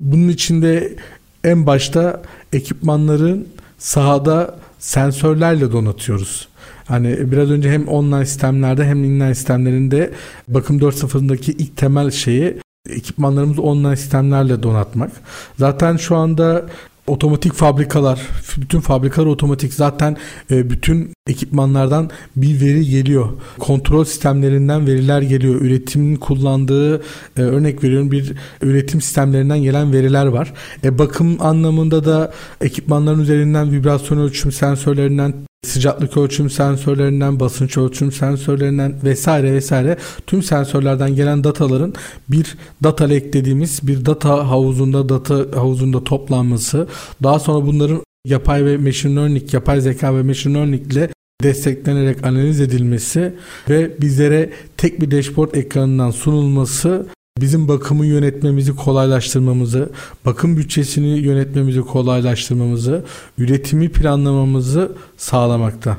Bunun 0.00 0.28
içinde 0.28 0.96
en 1.44 1.66
başta 1.66 2.22
ekipmanların 2.52 3.48
sahada 3.78 4.58
sensörlerle 4.78 5.72
donatıyoruz. 5.72 6.48
Hani 6.86 7.32
biraz 7.32 7.50
önce 7.50 7.70
hem 7.70 7.88
online 7.88 8.26
sistemlerde 8.26 8.84
hem 8.84 9.04
inline 9.04 9.34
sistemlerinde 9.34 10.10
bakım 10.48 10.78
4.0'daki 10.78 11.52
ilk 11.52 11.76
temel 11.76 12.10
şeyi 12.10 12.56
ekipmanlarımızı 12.90 13.62
online 13.62 13.96
sistemlerle 13.96 14.62
donatmak. 14.62 15.10
Zaten 15.58 15.96
şu 15.96 16.16
anda 16.16 16.66
otomatik 17.06 17.52
fabrikalar, 17.52 18.20
bütün 18.56 18.80
fabrikalar 18.80 19.26
otomatik. 19.26 19.74
Zaten 19.74 20.16
e, 20.50 20.70
bütün 20.70 21.12
ekipmanlardan 21.26 22.10
bir 22.36 22.60
veri 22.60 22.86
geliyor. 22.86 23.28
Kontrol 23.58 24.04
sistemlerinden 24.04 24.86
veriler 24.86 25.22
geliyor. 25.22 25.60
Üretimin 25.60 26.16
kullandığı 26.16 27.02
e, 27.36 27.40
örnek 27.42 27.84
veriyorum 27.84 28.10
bir 28.10 28.32
üretim 28.62 29.00
sistemlerinden 29.00 29.62
gelen 29.62 29.92
veriler 29.92 30.26
var. 30.26 30.52
E, 30.84 30.98
bakım 30.98 31.36
anlamında 31.40 32.04
da 32.04 32.32
ekipmanların 32.60 33.20
üzerinden 33.20 33.72
vibrasyon 33.72 34.18
ölçüm 34.18 34.52
sensörlerinden 34.52 35.34
sıcaklık 35.66 36.16
ölçüm 36.16 36.50
sensörlerinden, 36.50 37.40
basınç 37.40 37.76
ölçüm 37.76 38.12
sensörlerinden 38.12 38.94
vesaire 39.04 39.52
vesaire 39.52 39.96
tüm 40.26 40.42
sensörlerden 40.42 41.16
gelen 41.16 41.44
dataların 41.44 41.94
bir 42.28 42.56
data 42.82 43.04
lake 43.04 43.32
dediğimiz 43.32 43.80
bir 43.82 44.04
data 44.04 44.50
havuzunda 44.50 45.08
data 45.08 45.34
havuzunda 45.34 46.04
toplanması, 46.04 46.88
daha 47.22 47.38
sonra 47.38 47.66
bunların 47.66 48.02
yapay 48.26 48.64
ve 48.64 48.76
machine 48.76 49.16
learning, 49.16 49.54
yapay 49.54 49.80
zeka 49.80 50.16
ve 50.16 50.22
machine 50.22 50.58
learning 50.58 50.92
ile 50.92 51.08
desteklenerek 51.42 52.26
analiz 52.26 52.60
edilmesi 52.60 53.34
ve 53.68 54.00
bizlere 54.00 54.50
tek 54.76 55.00
bir 55.00 55.10
dashboard 55.10 55.54
ekranından 55.54 56.10
sunulması 56.10 57.06
bizim 57.40 57.68
bakımı 57.68 58.06
yönetmemizi 58.06 58.76
kolaylaştırmamızı, 58.76 59.90
bakım 60.24 60.56
bütçesini 60.56 61.18
yönetmemizi 61.18 61.80
kolaylaştırmamızı, 61.80 63.04
üretimi 63.38 63.88
planlamamızı 63.88 64.92
sağlamakta. 65.16 65.96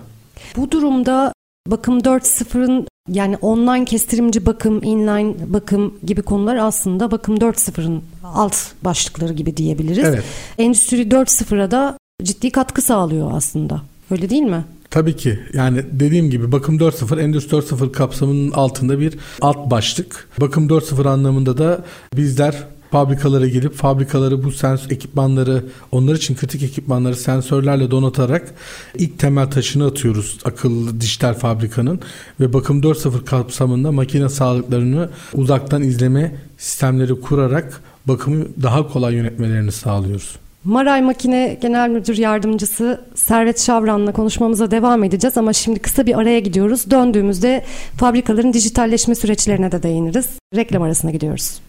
Bu 0.57 0.71
durumda 0.71 1.33
bakım 1.67 1.99
4.0'ın 1.99 2.87
yani 3.09 3.37
online 3.37 3.85
kestirimci 3.85 4.45
bakım, 4.45 4.83
inline 4.83 5.35
bakım 5.47 5.93
gibi 6.03 6.21
konular 6.21 6.55
aslında 6.55 7.11
bakım 7.11 7.37
4.0'ın 7.37 8.01
alt 8.23 8.55
başlıkları 8.81 9.33
gibi 9.33 9.57
diyebiliriz. 9.57 10.05
Evet. 10.05 10.23
Endüstri 10.57 11.01
4.0'a 11.01 11.71
da 11.71 11.97
ciddi 12.23 12.51
katkı 12.51 12.81
sağlıyor 12.81 13.31
aslında. 13.33 13.81
Öyle 14.11 14.29
değil 14.29 14.43
mi? 14.43 14.65
Tabii 14.89 15.15
ki 15.15 15.39
yani 15.53 15.85
dediğim 15.91 16.29
gibi 16.29 16.51
bakım 16.51 16.77
4.0 16.77 17.21
Endüstri 17.21 17.57
4.0 17.57 17.91
kapsamının 17.91 18.51
altında 18.51 18.99
bir 18.99 19.13
alt 19.41 19.71
başlık. 19.71 20.27
Bakım 20.41 20.67
4.0 20.67 21.09
anlamında 21.09 21.57
da 21.57 21.85
bizler 22.15 22.67
fabrikalara 22.91 23.47
girip 23.47 23.73
fabrikaları 23.73 24.43
bu 24.43 24.51
sens 24.51 24.91
ekipmanları 24.91 25.63
onlar 25.91 26.15
için 26.15 26.35
kritik 26.35 26.63
ekipmanları 26.63 27.15
sensörlerle 27.15 27.91
donatarak 27.91 28.53
ilk 28.95 29.19
temel 29.19 29.51
taşını 29.51 29.85
atıyoruz 29.85 30.37
akıllı 30.45 31.01
dijital 31.01 31.33
fabrikanın 31.33 31.99
ve 32.39 32.53
bakım 32.53 32.81
4.0 32.81 33.25
kapsamında 33.25 33.91
makine 33.91 34.29
sağlıklarını 34.29 35.09
uzaktan 35.33 35.83
izleme 35.83 36.35
sistemleri 36.57 37.21
kurarak 37.21 37.81
bakımı 38.05 38.45
daha 38.63 38.87
kolay 38.87 39.15
yönetmelerini 39.15 39.71
sağlıyoruz. 39.71 40.35
Maray 40.67 41.01
Makine 41.01 41.57
Genel 41.61 41.89
Müdür 41.89 42.17
Yardımcısı 42.17 43.01
Servet 43.15 43.61
Şavran'la 43.61 44.11
konuşmamıza 44.11 44.71
devam 44.71 45.03
edeceğiz 45.03 45.37
ama 45.37 45.53
şimdi 45.53 45.79
kısa 45.79 46.05
bir 46.05 46.19
araya 46.19 46.39
gidiyoruz. 46.39 46.91
Döndüğümüzde 46.91 47.65
fabrikaların 47.97 48.53
dijitalleşme 48.53 49.15
süreçlerine 49.15 49.71
de 49.71 49.83
değiniriz. 49.83 50.29
Reklam 50.55 50.83
arasına 50.83 51.11
gidiyoruz. 51.11 51.59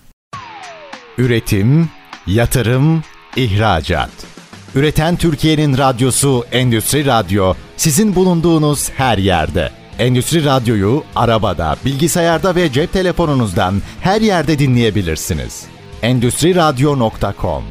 Üretim, 1.19 1.89
yatırım, 2.27 3.03
ihracat. 3.37 4.11
Üreten 4.75 5.17
Türkiye'nin 5.17 5.79
radyosu 5.79 6.45
Endüstri 6.53 7.07
Radyo 7.07 7.55
sizin 7.77 8.15
bulunduğunuz 8.15 8.91
her 8.91 9.19
yerde. 9.19 9.71
Endüstri 9.99 10.45
Radyo'yu 10.45 11.05
arabada, 11.17 11.77
bilgisayarda 11.85 12.55
ve 12.55 12.73
cep 12.73 12.93
telefonunuzdan 12.93 13.75
her 14.01 14.21
yerde 14.21 14.59
dinleyebilirsiniz. 14.59 15.67
Endüstri 16.03 16.55
Radyo.com 16.55 17.63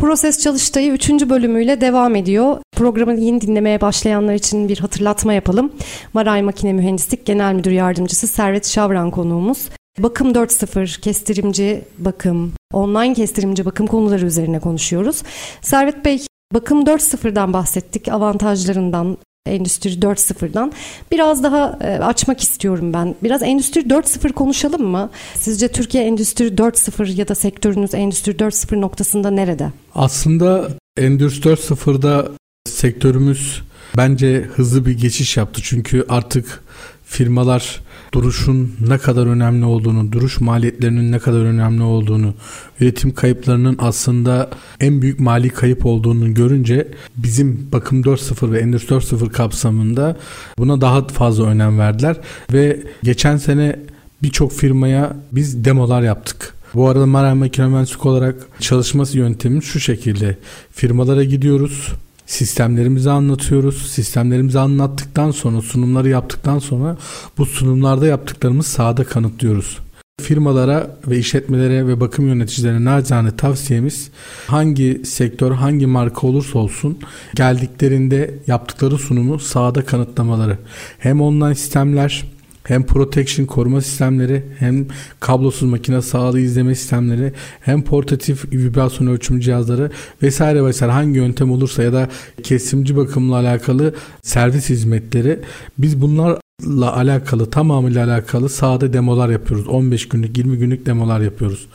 Proses 0.00 0.42
Çalıştayı 0.42 0.92
3. 0.92 1.10
bölümüyle 1.10 1.80
devam 1.80 2.16
ediyor. 2.16 2.58
Programı 2.76 3.14
yeni 3.14 3.40
dinlemeye 3.40 3.80
başlayanlar 3.80 4.34
için 4.34 4.68
bir 4.68 4.78
hatırlatma 4.78 5.32
yapalım. 5.32 5.72
Maray 6.14 6.42
Makine 6.42 6.72
Mühendislik 6.72 7.26
Genel 7.26 7.54
Müdür 7.54 7.70
Yardımcısı 7.70 8.26
Servet 8.26 8.66
Şavran 8.66 9.10
konuğumuz. 9.10 9.68
Bakım 9.98 10.32
4.0, 10.32 11.00
kestirimci 11.00 11.84
bakım, 11.98 12.52
online 12.72 13.14
kestirimci 13.14 13.64
bakım 13.64 13.86
konuları 13.86 14.26
üzerine 14.26 14.60
konuşuyoruz. 14.60 15.22
Servet 15.62 16.04
Bey, 16.04 16.26
bakım 16.54 16.84
4.0'dan 16.84 17.52
bahsettik, 17.52 18.08
avantajlarından, 18.08 19.18
Endüstri 19.46 19.90
4.0'dan. 19.90 20.72
Biraz 21.12 21.42
daha 21.42 21.78
e, 21.80 21.98
açmak 21.98 22.42
istiyorum 22.42 22.92
ben. 22.92 23.14
Biraz 23.22 23.42
Endüstri 23.42 23.80
4.0 23.80 24.32
konuşalım 24.32 24.82
mı? 24.82 25.10
Sizce 25.34 25.68
Türkiye 25.68 26.04
Endüstri 26.04 26.46
4.0 26.46 27.14
ya 27.14 27.28
da 27.28 27.34
sektörünüz 27.34 27.94
Endüstri 27.94 28.32
4.0 28.32 28.80
noktasında 28.80 29.30
nerede? 29.30 29.72
Aslında 29.94 30.68
Endüstri 30.96 31.50
4.0'da 31.50 32.28
sektörümüz 32.68 33.62
bence 33.96 34.48
hızlı 34.54 34.86
bir 34.86 34.98
geçiş 34.98 35.36
yaptı. 35.36 35.60
Çünkü 35.64 36.04
artık 36.08 36.62
firmalar 37.04 37.80
duruşun 38.12 38.74
ne 38.88 38.98
kadar 38.98 39.26
önemli 39.26 39.64
olduğunu, 39.64 40.12
duruş 40.12 40.40
maliyetlerinin 40.40 41.12
ne 41.12 41.18
kadar 41.18 41.38
önemli 41.38 41.82
olduğunu, 41.82 42.34
üretim 42.80 43.14
kayıplarının 43.14 43.76
aslında 43.78 44.50
en 44.80 45.02
büyük 45.02 45.20
mali 45.20 45.48
kayıp 45.48 45.86
olduğunu 45.86 46.34
görünce 46.34 46.88
bizim 47.16 47.68
bakım 47.72 48.02
4.0 48.02 48.52
ve 48.52 48.60
endüstri 48.60 48.94
4.0 48.96 49.28
kapsamında 49.28 50.16
buna 50.58 50.80
daha 50.80 51.06
fazla 51.06 51.46
önem 51.46 51.78
verdiler 51.78 52.16
ve 52.52 52.82
geçen 53.02 53.36
sene 53.36 53.76
birçok 54.22 54.52
firmaya 54.52 55.16
biz 55.32 55.64
demolar 55.64 56.02
yaptık. 56.02 56.54
Bu 56.74 56.88
arada 56.88 57.06
Maray 57.06 57.34
Makine 57.34 57.66
Mühendislik 57.66 58.06
olarak 58.06 58.34
çalışması 58.60 59.18
yöntemimiz 59.18 59.64
şu 59.64 59.80
şekilde. 59.80 60.36
Firmalara 60.72 61.24
gidiyoruz 61.24 61.88
sistemlerimizi 62.30 63.10
anlatıyoruz. 63.10 63.86
Sistemlerimizi 63.86 64.58
anlattıktan 64.58 65.30
sonra 65.30 65.60
sunumları 65.60 66.08
yaptıktan 66.08 66.58
sonra 66.58 66.96
bu 67.38 67.46
sunumlarda 67.46 68.06
yaptıklarımız 68.06 68.66
sahada 68.66 69.04
kanıtlıyoruz. 69.04 69.78
Firmalara 70.20 70.96
ve 71.06 71.18
işletmelere 71.18 71.86
ve 71.86 72.00
bakım 72.00 72.26
yöneticilerine 72.26 72.84
nacizane 72.84 73.36
tavsiyemiz 73.36 74.10
hangi 74.46 75.00
sektör 75.04 75.52
hangi 75.52 75.86
marka 75.86 76.26
olursa 76.26 76.58
olsun 76.58 76.98
geldiklerinde 77.34 78.34
yaptıkları 78.46 78.98
sunumu 78.98 79.38
sahada 79.38 79.84
kanıtlamaları. 79.84 80.58
Hem 80.98 81.20
online 81.20 81.54
sistemler 81.54 82.24
hem 82.64 82.86
protection 82.86 83.46
koruma 83.46 83.80
sistemleri 83.80 84.42
hem 84.58 84.86
kablosuz 85.20 85.68
makine 85.68 86.02
sağlığı 86.02 86.40
izleme 86.40 86.74
sistemleri 86.74 87.32
hem 87.60 87.82
portatif 87.82 88.52
vibrasyon 88.52 89.06
ölçüm 89.06 89.40
cihazları 89.40 89.90
vesaire 90.22 90.64
vesaire 90.64 90.92
hangi 90.92 91.18
yöntem 91.18 91.50
olursa 91.50 91.82
ya 91.82 91.92
da 91.92 92.08
kesimci 92.42 92.96
bakımla 92.96 93.36
alakalı 93.36 93.94
servis 94.22 94.70
hizmetleri 94.70 95.40
biz 95.78 96.00
bunlar 96.00 96.40
la 96.66 96.96
alakalı 96.96 97.50
tamamıyla 97.50 98.06
alakalı 98.06 98.48
sahada 98.48 98.92
demolar 98.92 99.28
yapıyoruz. 99.28 99.68
15 99.68 100.08
günlük 100.08 100.38
20 100.38 100.58
günlük 100.58 100.86
demolar 100.86 101.20
yapıyoruz. 101.20 101.66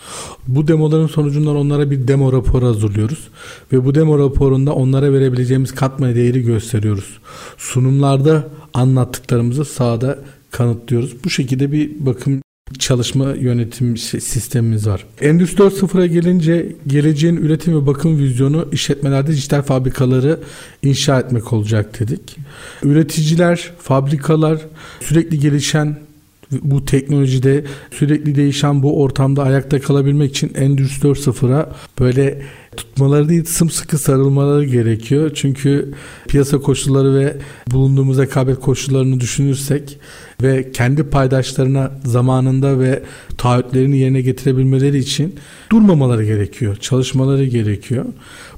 Bu 0.48 0.68
demoların 0.68 1.08
sonucundan 1.08 1.56
onlara 1.56 1.92
bir 1.92 2.08
demo 2.08 2.34
raporu 2.34 2.66
hazırlıyoruz 2.66 3.28
ve 3.74 3.86
bu 3.86 3.96
demo 3.96 4.20
raporunda 4.20 4.74
onlara 4.74 5.14
verebileceğimiz 5.14 5.76
katma 5.76 6.16
değeri 6.16 6.42
gösteriyoruz. 6.42 7.18
Sunumlarda 7.58 8.48
anlattıklarımızı 8.74 9.66
sahada 9.66 10.20
kanıtlıyoruz. 10.58 11.24
Bu 11.24 11.30
şekilde 11.30 11.72
bir 11.72 11.92
bakım 12.00 12.42
çalışma 12.80 13.32
yönetim 13.32 13.98
sistemimiz 13.98 14.88
var. 14.88 15.06
Endüstri 15.22 15.64
4.0'a 15.64 16.06
gelince 16.06 16.76
geleceğin 16.88 17.36
üretim 17.36 17.82
ve 17.82 17.88
bakım 17.88 18.20
vizyonu 18.20 18.68
işletmelerde 18.72 19.32
dijital 19.32 19.62
fabrikaları 19.62 20.40
inşa 20.84 21.20
etmek 21.20 21.54
olacak 21.54 22.00
dedik. 22.00 22.38
Üreticiler, 22.84 23.72
fabrikalar 23.80 24.60
sürekli 25.00 25.40
gelişen 25.40 25.98
bu 26.52 26.86
teknolojide 26.86 27.64
sürekli 27.92 28.36
değişen 28.36 28.84
bu 28.84 29.02
ortamda 29.02 29.44
ayakta 29.44 29.82
kalabilmek 29.82 30.32
için 30.32 30.54
Endüstri 30.56 31.10
4.0'a 31.10 31.76
böyle 32.00 32.42
tutmaları 32.78 33.30
değil 33.30 33.46
sımsıkı 33.46 33.98
sarılmaları 33.98 34.66
gerekiyor. 34.66 35.32
Çünkü 35.36 35.94
piyasa 36.28 36.58
koşulları 36.58 37.16
ve 37.16 37.38
bulunduğumuz 37.72 38.18
rekabet 38.18 38.60
koşullarını 38.60 39.20
düşünürsek 39.20 40.00
ve 40.42 40.72
kendi 40.72 41.04
paydaşlarına 41.04 41.92
zamanında 42.06 42.80
ve 42.80 43.04
taahhütlerini 43.38 43.98
yerine 43.98 44.22
getirebilmeleri 44.22 44.98
için 44.98 45.36
durmamaları 45.72 46.26
gerekiyor. 46.26 46.76
Çalışmaları 46.76 47.46
gerekiyor. 47.46 48.06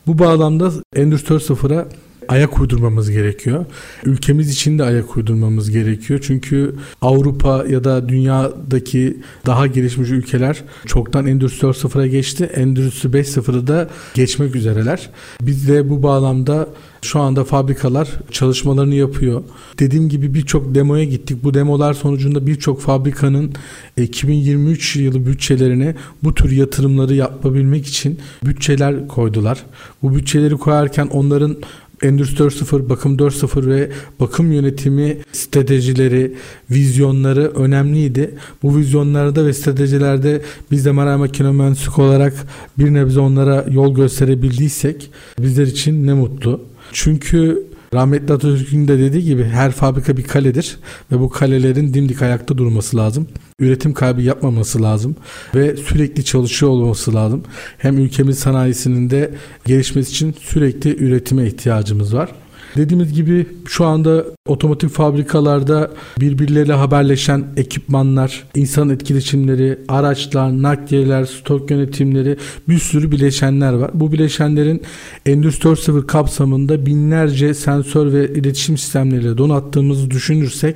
Bu 0.07 0.19
bağlamda 0.19 0.71
Endüstri 0.95 1.35
4.0'a 1.35 1.87
ayak 2.27 2.59
uydurmamız 2.59 3.11
gerekiyor. 3.11 3.65
Ülkemiz 4.05 4.49
için 4.49 4.79
de 4.79 4.83
ayak 4.83 5.17
uydurmamız 5.17 5.71
gerekiyor. 5.71 6.19
Çünkü 6.23 6.75
Avrupa 7.01 7.65
ya 7.69 7.83
da 7.83 8.09
dünyadaki 8.09 9.17
daha 9.45 9.67
gelişmiş 9.67 10.09
ülkeler 10.09 10.63
çoktan 10.85 11.27
Endüstri 11.27 11.67
4.0'a 11.67 12.07
geçti. 12.07 12.43
Endüstri 12.43 13.09
5.0'ı 13.09 13.67
da 13.67 13.89
geçmek 14.13 14.55
üzereler. 14.55 15.09
Biz 15.41 15.67
de 15.67 15.89
bu 15.89 16.03
bağlamda 16.03 16.67
şu 17.01 17.19
anda 17.19 17.43
fabrikalar 17.43 18.09
çalışmalarını 18.31 18.95
yapıyor. 18.95 19.43
Dediğim 19.79 20.09
gibi 20.09 20.33
birçok 20.33 20.75
demoya 20.75 21.03
gittik. 21.03 21.43
Bu 21.43 21.53
demolar 21.53 21.93
sonucunda 21.93 22.47
birçok 22.47 22.81
fabrikanın 22.81 23.53
2023 23.97 24.95
yılı 24.95 25.25
bütçelerine 25.25 25.95
bu 26.23 26.33
tür 26.33 26.51
yatırımları 26.51 27.13
yapabilmek 27.13 27.87
için 27.87 28.19
bütçeler 28.45 29.07
koydular. 29.07 29.63
Bu 30.03 30.15
bütçeleri 30.15 30.57
koyarken 30.57 31.07
onların 31.07 31.57
Endüstri 32.01 32.43
4.0, 32.43 32.89
Bakım 32.89 33.17
4.0 33.17 33.67
ve 33.67 33.89
bakım 34.19 34.51
yönetimi 34.51 35.17
stratejileri, 35.31 36.33
vizyonları 36.71 37.51
önemliydi. 37.55 38.31
Bu 38.63 38.77
vizyonlarda 38.77 39.45
ve 39.45 39.53
stratejilerde 39.53 40.41
biz 40.71 40.85
de 40.85 40.91
Maray 40.91 41.17
Makine 41.17 41.51
Mühendislik 41.51 41.99
olarak 41.99 42.33
bir 42.77 42.93
nebze 42.93 43.19
onlara 43.19 43.65
yol 43.71 43.95
gösterebildiysek 43.95 45.11
bizler 45.39 45.67
için 45.67 46.07
ne 46.07 46.13
mutlu. 46.13 46.61
Çünkü 46.91 47.63
Rahmetli 47.93 48.33
Atatürk'ün 48.33 48.87
de 48.87 48.99
dediği 48.99 49.23
gibi 49.23 49.43
her 49.43 49.71
fabrika 49.71 50.17
bir 50.17 50.23
kaledir 50.23 50.77
ve 51.11 51.19
bu 51.19 51.29
kalelerin 51.29 51.93
dimdik 51.93 52.21
ayakta 52.21 52.57
durması 52.57 52.97
lazım. 52.97 53.27
Üretim 53.59 53.93
kaybı 53.93 54.21
yapmaması 54.21 54.81
lazım 54.83 55.15
ve 55.55 55.77
sürekli 55.77 56.25
çalışıyor 56.25 56.71
olması 56.71 57.13
lazım. 57.13 57.43
Hem 57.77 57.97
ülkemiz 57.97 58.39
sanayisinin 58.39 59.09
de 59.09 59.33
gelişmesi 59.65 60.11
için 60.11 60.35
sürekli 60.39 61.03
üretime 61.03 61.47
ihtiyacımız 61.47 62.15
var. 62.15 62.29
Dediğimiz 62.75 63.13
gibi 63.13 63.45
şu 63.67 63.85
anda 63.85 64.25
otomotiv 64.47 64.87
fabrikalarda 64.87 65.91
birbirleriyle 66.19 66.73
haberleşen 66.73 67.45
ekipmanlar, 67.57 68.43
insan 68.55 68.89
etkileşimleri, 68.89 69.79
araçlar, 69.87 70.61
nakliyeler, 70.63 71.25
stok 71.25 71.71
yönetimleri 71.71 72.37
bir 72.69 72.79
sürü 72.79 73.11
bileşenler 73.11 73.73
var. 73.73 73.91
Bu 73.93 74.11
bileşenlerin 74.11 74.81
Endüstri 75.25 75.67
4.0 75.67 76.07
kapsamında 76.07 76.85
binlerce 76.85 77.53
sensör 77.53 78.13
ve 78.13 78.33
iletişim 78.33 78.77
sistemleriyle 78.77 79.37
donattığımızı 79.37 80.11
düşünürsek 80.11 80.75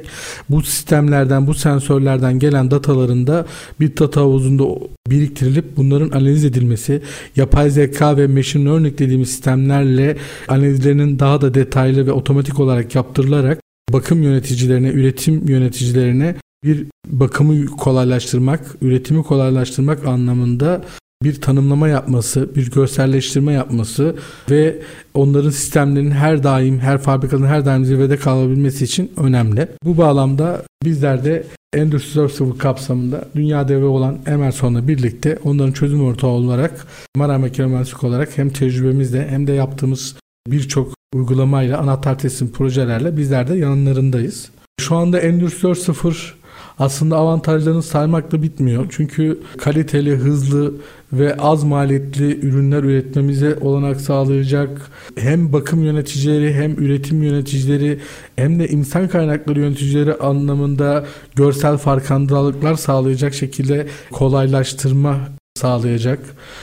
bu 0.49 0.61
sistemlerden, 0.61 1.47
bu 1.47 1.53
sensörlerden 1.53 2.39
gelen 2.39 2.71
datalarında 2.71 3.45
bir 3.79 3.97
data 3.97 4.21
havuzunda 4.21 4.63
biriktirilip 5.09 5.65
bunların 5.77 6.09
analiz 6.09 6.45
edilmesi, 6.45 7.01
yapay 7.35 7.69
zeka 7.69 8.17
ve 8.17 8.27
machine 8.27 8.69
learning 8.69 8.99
dediğimiz 8.99 9.29
sistemlerle 9.29 10.17
analizlerinin 10.47 11.19
daha 11.19 11.41
da 11.41 11.53
detaylı 11.53 11.80
ve 11.87 12.11
otomatik 12.11 12.59
olarak 12.59 12.95
yaptırılarak 12.95 13.59
bakım 13.93 14.23
yöneticilerine, 14.23 14.89
üretim 14.89 15.47
yöneticilerine 15.47 16.35
bir 16.63 16.85
bakımı 17.07 17.65
kolaylaştırmak, 17.65 18.75
üretimi 18.81 19.23
kolaylaştırmak 19.23 20.07
anlamında 20.07 20.81
bir 21.23 21.41
tanımlama 21.41 21.87
yapması, 21.87 22.55
bir 22.55 22.71
görselleştirme 22.71 23.53
yapması 23.53 24.15
ve 24.49 24.79
onların 25.13 25.49
sistemlerinin 25.49 26.11
her 26.11 26.43
daim, 26.43 26.79
her 26.79 26.97
fabrikanın 26.97 27.45
her 27.45 27.65
daim 27.65 27.85
zirvede 27.85 28.17
kalabilmesi 28.17 28.83
için 28.83 29.11
önemli. 29.17 29.67
Bu 29.85 29.97
bağlamda 29.97 30.63
bizler 30.83 31.25
de 31.25 31.43
Endüstri 31.73 32.19
4.0 32.19 32.57
kapsamında 32.57 33.25
dünya 33.35 33.67
devi 33.67 33.85
olan 33.85 34.17
Emerson'la 34.27 34.87
birlikte 34.87 35.37
onların 35.43 35.71
çözüm 35.71 36.03
ortağı 36.03 36.29
olarak 36.29 36.87
Mara 37.15 37.37
Mühendislik 37.37 38.03
olarak 38.03 38.37
hem 38.37 38.49
tecrübemizle 38.49 39.27
hem 39.29 39.47
de 39.47 39.51
yaptığımız 39.51 40.15
birçok 40.47 40.93
uygulamayla 41.15 41.77
anahtar 41.77 42.19
teslim 42.19 42.51
projelerle 42.51 43.17
bizler 43.17 43.47
de 43.47 43.55
yanlarındayız. 43.55 44.49
Şu 44.79 44.95
anda 44.95 45.19
Endüstri 45.19 45.67
4.0 45.67 46.33
aslında 46.79 47.17
avantajlarını 47.17 47.83
saymakla 47.83 48.43
bitmiyor. 48.43 48.85
Çünkü 48.89 49.39
kaliteli, 49.57 50.15
hızlı 50.15 50.73
ve 51.13 51.37
az 51.37 51.63
maliyetli 51.63 52.47
ürünler 52.47 52.83
üretmemize 52.83 53.57
olanak 53.61 54.01
sağlayacak 54.01 54.91
hem 55.17 55.53
bakım 55.53 55.83
yöneticileri 55.83 56.53
hem 56.53 56.71
üretim 56.71 57.23
yöneticileri 57.23 57.99
hem 58.35 58.59
de 58.59 58.67
insan 58.67 59.07
kaynakları 59.07 59.59
yöneticileri 59.59 60.15
anlamında 60.15 61.05
görsel 61.35 61.77
farkındalıklar 61.77 62.75
sağlayacak 62.75 63.33
şekilde 63.33 63.87
kolaylaştırma 64.11 65.17
sağlayacak. 65.55 66.19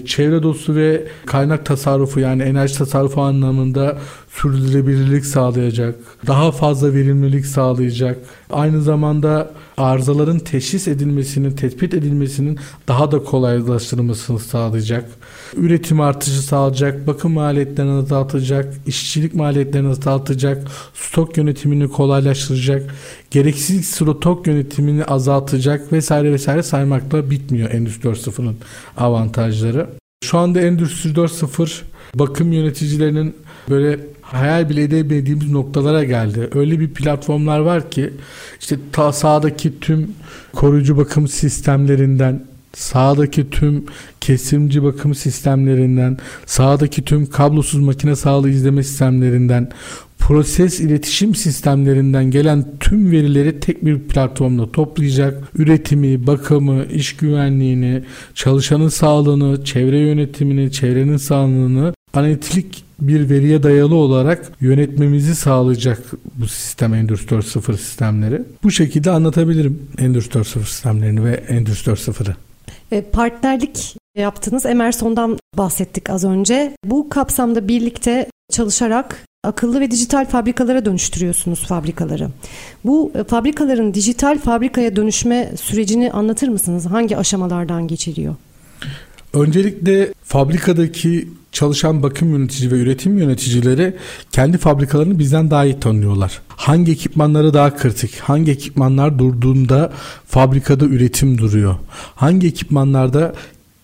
Çevre 0.06 0.42
dostu 0.42 0.74
ve 0.74 1.08
kaynak 1.26 1.66
tasarrufu 1.66 2.20
yani 2.20 2.42
enerji 2.42 2.78
tasarrufu 2.78 3.22
anlamında 3.22 3.98
sürdürülebilirlik 4.30 5.26
sağlayacak. 5.26 5.94
Daha 6.26 6.52
fazla 6.52 6.94
verimlilik 6.94 7.46
sağlayacak. 7.46 8.18
Aynı 8.50 8.82
zamanda 8.82 9.50
arızaların 9.76 10.38
teşhis 10.38 10.88
edilmesinin, 10.88 11.50
tespit 11.50 11.94
edilmesinin 11.94 12.58
daha 12.88 13.12
da 13.12 13.24
kolaylaştırılmasını 13.24 14.38
sağlayacak. 14.38 15.10
Üretim 15.56 16.00
artışı 16.00 16.42
sağlayacak, 16.42 17.06
bakım 17.06 17.32
maliyetlerini 17.32 17.92
azaltacak, 17.92 18.74
işçilik 18.86 19.34
maliyetlerini 19.34 19.88
azaltacak, 19.88 20.68
stok 20.94 21.36
yönetimini 21.36 21.88
kolaylaştıracak, 21.88 22.94
gereksiz 23.30 23.86
stok 23.88 24.46
yönetimini 24.46 25.04
azaltacak 25.04 25.92
vesaire 25.92 26.32
vesaire 26.32 26.62
saymakla 26.62 27.30
bitmiyor 27.30 27.70
Endüstri 27.70 28.08
4.0'ın 28.08 28.56
avantajları. 28.96 29.86
Şu 30.24 30.38
anda 30.38 30.60
Endüstri 30.60 31.10
4.0 31.10 31.82
bakım 32.14 32.52
yöneticilerinin 32.52 33.34
böyle 33.70 34.00
hayal 34.22 34.68
bile 34.68 34.82
edemediğimiz 34.82 35.50
noktalara 35.50 36.04
geldi. 36.04 36.50
Öyle 36.54 36.80
bir 36.80 36.88
platformlar 36.88 37.58
var 37.58 37.90
ki 37.90 38.10
işte 38.60 38.76
ta 38.92 39.12
sağdaki 39.12 39.80
tüm 39.80 40.10
koruyucu 40.52 40.96
bakım 40.96 41.28
sistemlerinden 41.28 42.40
sağdaki 42.78 43.50
tüm 43.50 43.84
kesimci 44.20 44.82
bakım 44.82 45.14
sistemlerinden, 45.14 46.16
sağdaki 46.46 47.04
tüm 47.04 47.26
kablosuz 47.26 47.80
makine 47.80 48.16
sağlığı 48.16 48.50
izleme 48.50 48.82
sistemlerinden, 48.82 49.70
proses 50.18 50.80
iletişim 50.80 51.34
sistemlerinden 51.34 52.30
gelen 52.30 52.64
tüm 52.80 53.10
verileri 53.10 53.60
tek 53.60 53.84
bir 53.84 53.98
platformda 53.98 54.72
toplayacak. 54.72 55.42
Üretimi, 55.58 56.26
bakımı, 56.26 56.84
iş 56.84 57.16
güvenliğini, 57.16 58.02
çalışanın 58.34 58.88
sağlığını, 58.88 59.64
çevre 59.64 59.98
yönetimini, 59.98 60.72
çevrenin 60.72 61.16
sağlığını 61.16 61.94
analitik 62.14 62.87
bir 63.00 63.30
veriye 63.30 63.62
dayalı 63.62 63.94
olarak 63.94 64.52
yönetmemizi 64.60 65.34
sağlayacak 65.34 66.02
bu 66.34 66.48
sistem 66.48 66.94
Endüstri 66.94 67.36
4.0 67.36 67.76
sistemleri. 67.76 68.42
Bu 68.62 68.70
şekilde 68.70 69.10
anlatabilirim 69.10 69.88
Endüstri 69.98 70.40
4.0 70.40 70.64
sistemlerini 70.64 71.24
ve 71.24 71.34
Endüstri 71.34 71.92
4.0'ı. 71.92 72.36
E, 72.92 73.02
partnerlik 73.02 73.96
yaptınız. 74.16 74.66
Emerson'dan 74.66 75.38
bahsettik 75.56 76.10
az 76.10 76.24
önce. 76.24 76.76
Bu 76.84 77.08
kapsamda 77.08 77.68
birlikte 77.68 78.26
çalışarak 78.52 79.24
akıllı 79.44 79.80
ve 79.80 79.90
dijital 79.90 80.26
fabrikalara 80.26 80.84
dönüştürüyorsunuz 80.84 81.66
fabrikaları. 81.66 82.28
Bu 82.84 83.12
e, 83.14 83.24
fabrikaların 83.24 83.94
dijital 83.94 84.38
fabrikaya 84.38 84.96
dönüşme 84.96 85.52
sürecini 85.56 86.12
anlatır 86.12 86.48
mısınız? 86.48 86.86
Hangi 86.86 87.16
aşamalardan 87.16 87.88
geçiliyor? 87.88 88.34
Öncelikle 89.34 90.12
fabrikadaki 90.24 91.28
çalışan 91.52 92.02
bakım 92.02 92.32
yönetici 92.32 92.70
ve 92.70 92.74
üretim 92.74 93.18
yöneticileri 93.18 93.96
kendi 94.32 94.58
fabrikalarını 94.58 95.18
bizden 95.18 95.50
daha 95.50 95.64
iyi 95.64 95.80
tanıyorlar. 95.80 96.40
Hangi 96.48 96.92
ekipmanları 96.92 97.54
daha 97.54 97.76
kritik, 97.76 98.18
hangi 98.18 98.50
ekipmanlar 98.50 99.18
durduğunda 99.18 99.92
fabrikada 100.26 100.84
üretim 100.84 101.38
duruyor, 101.38 101.74
hangi 102.14 102.46
ekipmanlarda 102.46 103.34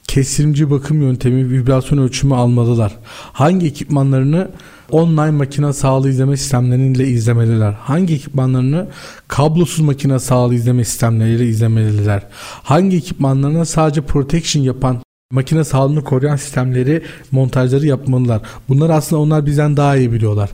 kesimci 0.09 0.71
bakım 0.71 1.03
yöntemi, 1.03 1.51
vibrasyon 1.51 1.99
ölçümü 1.99 2.35
almalılar, 2.35 2.97
hangi 3.33 3.67
ekipmanlarını 3.67 4.51
online 4.91 5.31
makine 5.31 5.73
sağlığı 5.73 6.09
izleme 6.09 6.37
sistemleriyle 6.37 7.09
izlemeliler. 7.09 7.75
Hangi 7.81 8.15
ekipmanlarını 8.15 8.87
kablosuz 9.29 9.81
makine 9.81 10.19
sağlığı 10.19 10.55
izleme 10.55 10.85
sistemleriyle 10.85 11.47
izlemeliler. 11.47 12.27
Hangi 12.63 12.97
ekipmanlarına 12.97 13.65
sadece 13.65 14.01
protection 14.01 14.63
yapan 14.63 15.05
makine 15.35 15.65
sağlığını 15.65 16.05
koruyan 16.05 16.37
sistemleri 16.37 17.03
montajları 17.31 17.87
yapmalılar. 17.87 18.43
Bunlar 18.69 18.91
aslında 18.91 19.23
onlar 19.23 19.47
bizden 19.47 19.77
daha 19.77 19.97
iyi 19.97 20.13
biliyorlar. 20.13 20.51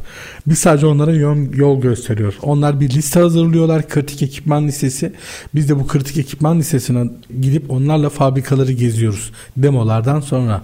Biz 0.46 0.58
sadece 0.58 0.86
onlara 0.86 1.12
yol, 1.14 1.54
yol 1.54 1.80
gösteriyoruz. 1.80 2.38
Onlar 2.42 2.80
bir 2.80 2.90
liste 2.90 3.20
hazırlıyorlar 3.20 3.88
kritik 3.88 4.22
ekipman 4.22 4.66
listesi. 4.68 5.12
Biz 5.54 5.68
de 5.68 5.78
bu 5.78 5.86
kritik 5.86 6.18
ekipman 6.18 6.58
listesine 6.58 7.10
gidip 7.40 7.70
onlarla 7.70 8.08
fabrikaları 8.08 8.72
geziyoruz 8.72 9.32
demolardan 9.56 10.20
sonra. 10.20 10.62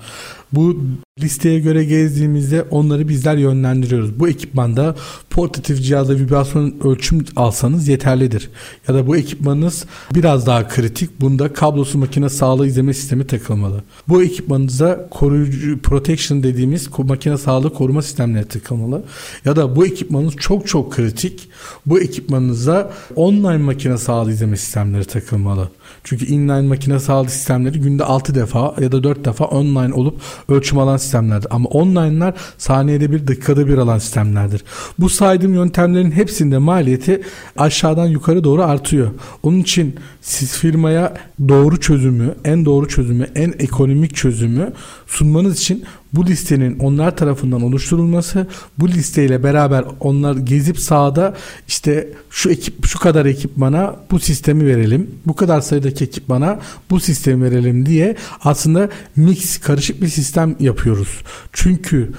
Bu 0.53 0.81
listeye 1.23 1.59
göre 1.59 1.85
gezdiğimizde 1.85 2.63
onları 2.63 3.09
bizler 3.09 3.37
yönlendiriyoruz. 3.37 4.21
Bu 4.21 4.29
ekipmanda 4.29 4.95
portatif 5.31 5.83
cihazda 5.83 6.15
vibrasyon 6.15 6.75
ölçüm 6.85 7.25
alsanız 7.37 7.89
yeterlidir. 7.89 8.51
Ya 8.89 8.95
da 8.95 9.07
bu 9.07 9.17
ekipmanınız 9.17 9.85
biraz 10.15 10.47
daha 10.47 10.69
kritik. 10.69 11.21
Bunda 11.21 11.53
kablosuz 11.53 11.95
makine 11.95 12.29
sağlığı 12.29 12.67
izleme 12.67 12.95
sistemi 12.95 13.27
takılmalı. 13.27 13.83
Bu 14.09 14.23
ekipmanınıza 14.23 15.09
koruyucu 15.11 15.79
protection 15.83 16.43
dediğimiz 16.43 16.89
makine 16.99 17.39
sağlığı 17.39 17.75
koruma 17.75 18.03
sistemleri 18.03 18.49
takılmalı. 18.49 19.03
Ya 19.45 19.57
da 19.57 19.77
bu 19.77 19.87
ekipmanınız 19.87 20.37
çok 20.37 20.69
çok 20.69 20.93
kritik. 20.93 21.49
Bu 21.87 22.01
ekipmanınıza 22.01 22.93
online 23.17 23.57
makine 23.57 23.99
sağlığı 23.99 24.33
izleme 24.33 24.57
sistemleri 24.57 25.05
takılmalı. 25.05 25.69
Çünkü 26.05 26.27
inline 26.27 26.69
makine 26.69 26.99
sağlığı 26.99 27.31
sistemleri 27.31 27.81
günde 27.81 28.05
6 28.05 28.35
defa 28.35 28.75
ya 28.81 28.93
da 28.93 29.05
4 29.05 29.25
defa 29.25 29.45
online 29.45 29.95
olup 29.95 30.21
ölçüm 30.49 30.79
alan 30.79 30.97
sistemlerdir. 30.97 31.49
Ama 31.51 31.69
online'lar 31.69 32.35
saniyede 32.59 33.13
bir 33.13 33.27
dakikada 33.27 33.67
bir 33.67 33.79
alan 33.79 33.99
sistemlerdir. 33.99 34.65
Bu 34.99 35.09
saydığım 35.09 35.55
yöntemlerin 35.55 36.11
hepsinde 36.11 36.59
maliyeti 36.59 37.23
aşağıdan 37.57 38.07
yukarı 38.07 38.45
doğru 38.45 38.63
artıyor. 38.63 39.11
Onun 39.43 39.61
için 39.61 39.97
siz 40.21 40.53
firmaya 40.53 41.15
doğru 41.49 41.81
çözümü, 41.81 42.35
en 42.45 42.65
doğru 42.65 42.89
çözümü, 42.89 43.27
en 43.35 43.55
ekonomik 43.59 44.15
çözümü 44.15 44.73
sunmanız 45.07 45.59
için 45.59 45.85
bu 46.13 46.27
listenin 46.27 46.79
onlar 46.79 47.17
tarafından 47.17 47.63
oluşturulması, 47.63 48.47
bu 48.79 48.89
listeyle 48.89 49.43
beraber 49.43 49.85
onlar 50.01 50.37
gezip 50.37 50.79
sahada 50.79 51.35
işte 51.69 52.09
şu 52.31 52.51
ekip 52.51 52.87
şu 52.87 52.99
kadar 52.99 53.27
ekipmana 53.27 53.97
bu 54.11 54.21
sistemi 54.21 54.67
verelim. 54.67 55.11
Bu 55.27 55.37
kadar 55.37 55.61
sayıdaki 55.61 56.05
ekipmana 56.05 56.61
bu 56.91 57.01
sistemi 57.01 57.45
verelim 57.45 57.87
diye 57.87 58.17
aslında 58.45 58.89
mix 59.17 59.59
karışık 59.59 60.03
bir 60.03 60.09
sistem 60.09 60.57
yapıyoruz. 60.61 61.23
Çünkü 61.53 62.13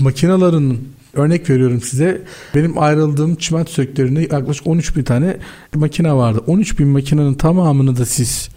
makinaların 0.00 0.76
Örnek 1.14 1.50
veriyorum 1.50 1.80
size. 1.80 2.22
Benim 2.54 2.78
ayrıldığım 2.78 3.34
çimento 3.34 3.72
sektöründe 3.72 4.20
yaklaşık 4.20 4.66
13 4.66 4.96
bin 4.96 5.02
tane 5.02 5.36
makine 5.74 6.12
vardı. 6.12 6.42
13 6.46 6.78
bin 6.78 6.88
makinenin 6.88 7.34
tamamını 7.34 7.96
da 7.96 8.06
siz 8.06 8.48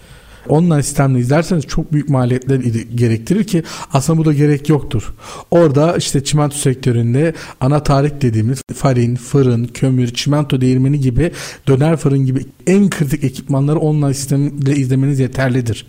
online 0.50 0.84
sistemle 0.84 1.20
izlerseniz 1.20 1.64
çok 1.64 1.94
büyük 1.94 2.10
maliyetler 2.10 2.60
gerektirir 2.96 3.44
ki 3.44 3.64
aslında 3.94 4.20
bu 4.20 4.26
da 4.26 4.34
gerek 4.34 4.70
yoktur. 4.70 5.14
Orada 5.52 5.96
işte 5.98 6.24
çimento 6.24 6.56
sektöründe 6.56 7.34
ana 7.60 7.84
tarih 7.84 8.12
dediğimiz 8.22 8.62
farin, 8.76 9.16
fırın, 9.16 9.66
kömür, 9.66 10.14
çimento 10.14 10.62
değirmeni 10.62 11.00
gibi 11.00 11.32
döner 11.68 11.98
fırın 11.98 12.26
gibi 12.26 12.46
en 12.68 12.90
kritik 12.90 13.24
ekipmanları 13.24 13.80
online 13.80 14.14
sistemle 14.14 14.76
izlemeniz 14.76 15.20
yeterlidir. 15.20 15.88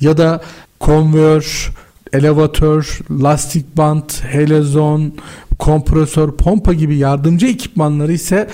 Ya 0.00 0.16
da 0.16 0.42
konveyör, 0.80 1.72
elevatör, 2.12 2.98
lastik 3.10 3.76
bant, 3.76 4.24
helezon, 4.24 5.14
kompresör, 5.58 6.32
pompa 6.32 6.72
gibi 6.72 6.96
yardımcı 6.96 7.46
ekipmanları 7.46 8.12
ise 8.12 8.48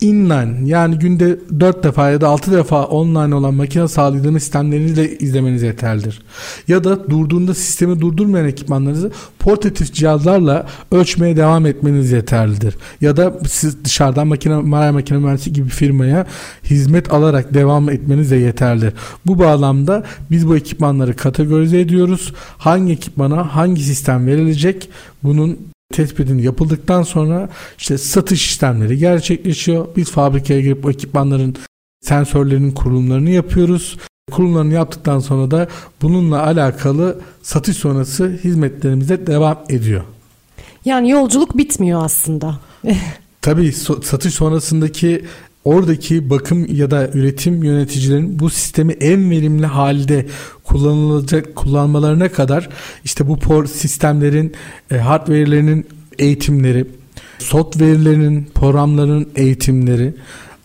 inline 0.00 0.54
yani 0.64 0.98
günde 0.98 1.38
4 1.60 1.84
defa 1.84 2.10
ya 2.10 2.20
da 2.20 2.28
6 2.28 2.52
defa 2.52 2.84
online 2.84 3.34
olan 3.34 3.54
makine 3.54 3.88
sağlayıcılama 3.88 4.40
sistemlerinizle 4.40 5.18
izlemeniz 5.18 5.62
yeterlidir. 5.62 6.22
Ya 6.68 6.84
da 6.84 7.10
durduğunda 7.10 7.54
sistemi 7.54 8.00
durdurmayan 8.00 8.46
ekipmanlarınızı 8.46 9.12
portatif 9.38 9.94
cihazlarla 9.94 10.66
ölçmeye 10.92 11.36
devam 11.36 11.66
etmeniz 11.66 12.12
yeterlidir. 12.12 12.76
Ya 13.00 13.16
da 13.16 13.38
siz 13.48 13.84
dışarıdan 13.84 14.26
makine 14.26 14.54
Maray 14.54 14.90
Makine 14.90 15.18
Mühendisi 15.18 15.52
gibi 15.52 15.68
firmaya 15.68 16.26
hizmet 16.64 17.12
alarak 17.12 17.54
devam 17.54 17.90
etmeniz 17.90 18.30
de 18.30 18.36
yeterlidir. 18.36 18.92
Bu 19.26 19.38
bağlamda 19.38 20.02
biz 20.30 20.48
bu 20.48 20.56
ekipmanları 20.56 21.16
kategorize 21.16 21.80
ediyoruz. 21.80 22.32
Hangi 22.58 22.92
ekipmana 22.92 23.56
hangi 23.56 23.82
sistem 23.82 24.26
verilecek 24.26 24.88
bunun 25.22 25.58
tespitin 25.92 26.38
yapıldıktan 26.38 27.02
sonra 27.02 27.48
işte 27.78 27.98
satış 27.98 28.46
işlemleri 28.46 28.98
gerçekleşiyor. 28.98 29.88
Biz 29.96 30.10
fabrikaya 30.10 30.60
girip 30.60 30.88
ekipmanların 30.88 31.56
sensörlerinin 32.00 32.72
kurulumlarını 32.72 33.30
yapıyoruz. 33.30 33.98
Kurulumlarını 34.32 34.74
yaptıktan 34.74 35.18
sonra 35.18 35.50
da 35.50 35.68
bununla 36.02 36.42
alakalı 36.42 37.20
satış 37.42 37.76
sonrası 37.76 38.40
hizmetlerimize 38.44 39.26
devam 39.26 39.58
ediyor. 39.68 40.02
Yani 40.84 41.10
yolculuk 41.10 41.58
bitmiyor 41.58 42.04
aslında. 42.04 42.58
Tabii 43.42 43.72
satış 44.02 44.34
sonrasındaki 44.34 45.24
oradaki 45.66 46.30
bakım 46.30 46.66
ya 46.74 46.90
da 46.90 47.08
üretim 47.08 47.64
yöneticilerin 47.64 48.38
bu 48.38 48.50
sistemi 48.50 48.92
en 48.92 49.30
verimli 49.30 49.66
halde 49.66 50.26
kullanılacak 50.64 51.56
kullanmalarına 51.56 52.28
kadar 52.28 52.68
işte 53.04 53.28
bu 53.28 53.38
por 53.38 53.66
sistemlerin 53.66 54.52
e, 54.90 54.96
hardware'lerinin 54.98 55.86
eğitimleri, 56.18 56.86
software'lerinin, 57.38 58.48
programların 58.54 59.28
eğitimleri, 59.36 60.14